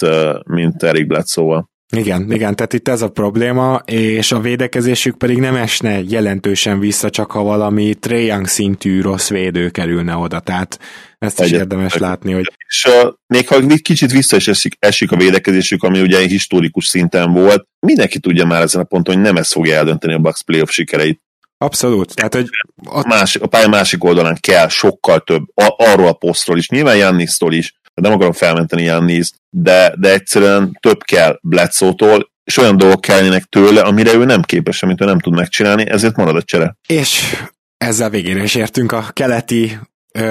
[0.47, 1.73] mint Eric Bledsoe-val.
[1.95, 7.09] Igen, igen, tehát itt ez a probléma, és a védekezésük pedig nem esne jelentősen vissza,
[7.09, 10.79] csak ha valami Trae Young szintű rossz védő kerülne oda, tehát
[11.17, 12.51] ezt is Egyet, érdemes látni, hogy...
[12.67, 16.85] És uh, még ha kicsit vissza is esik, esik a védekezésük, ami ugye egy historikus
[16.85, 20.43] szinten volt, mindenki tudja már ezen a ponton, hogy nem ez fogja eldönteni a Bucks
[20.43, 21.21] playoff sikereit.
[21.57, 22.15] Abszolút.
[22.15, 22.49] Tehát, hogy
[22.89, 23.05] ott...
[23.05, 27.53] Másik, a pálya másik oldalán kell sokkal több, a, arról a posztról is, nyilván Jannisztól
[27.53, 33.39] is, nem akarom felmenteni Jannis, de, de egyszerűen több kell Bledsoe-tól, és olyan dolgok kellene
[33.49, 36.77] tőle, amire ő nem képes, amit ő nem tud megcsinálni, ezért marad a csere.
[36.87, 37.35] És
[37.77, 39.79] ezzel végére is értünk a keleti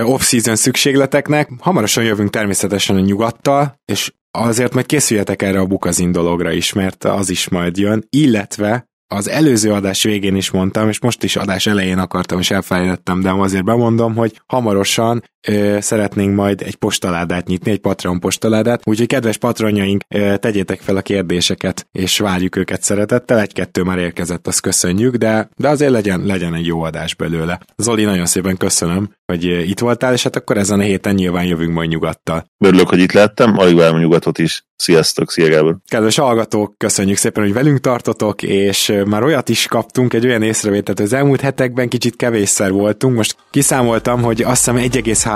[0.02, 1.50] off-season szükségleteknek.
[1.58, 7.04] Hamarosan jövünk természetesen a nyugattal, és azért majd készüljetek erre a bukazin dologra is, mert
[7.04, 11.66] az is majd jön, illetve az előző adás végén is mondtam, és most is adás
[11.66, 17.70] elején akartam, és elfelejtettem, de azért bemondom, hogy hamarosan ö, szeretnénk majd egy postaládát nyitni,
[17.70, 23.40] egy Patreon postaládát, úgyhogy kedves patronjaink, ö, tegyétek fel a kérdéseket, és várjuk őket szeretettel,
[23.40, 27.60] egy-kettő már érkezett, azt köszönjük, de, de azért legyen, legyen egy jó adás belőle.
[27.76, 31.74] Zoli, nagyon szépen köszönöm, hogy itt voltál, és hát akkor ezen a héten nyilván jövünk
[31.74, 32.46] majd nyugattal.
[32.58, 34.64] Örülök, hogy itt lettem, alig várom nyugatot is.
[34.76, 35.76] Sziasztok, szia Gábor!
[35.88, 40.98] Kedves hallgatók, köszönjük szépen, hogy velünk tartotok, és már olyat is kaptunk, egy olyan észrevételt,
[40.98, 43.16] hogy az elmúlt hetekben kicsit kevésszer voltunk.
[43.16, 44.76] Most kiszámoltam, hogy azt hiszem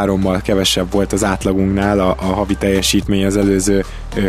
[0.06, 3.84] 1,3-mal kevesebb volt az átlagunknál a, a havi teljesítmény az előző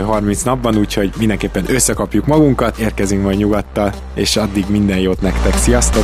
[0.06, 6.04] 30 napban, úgyhogy mindenképpen összekapjuk magunkat, érkezünk majd nyugattal, és addig minden jót nektek, sziasztok!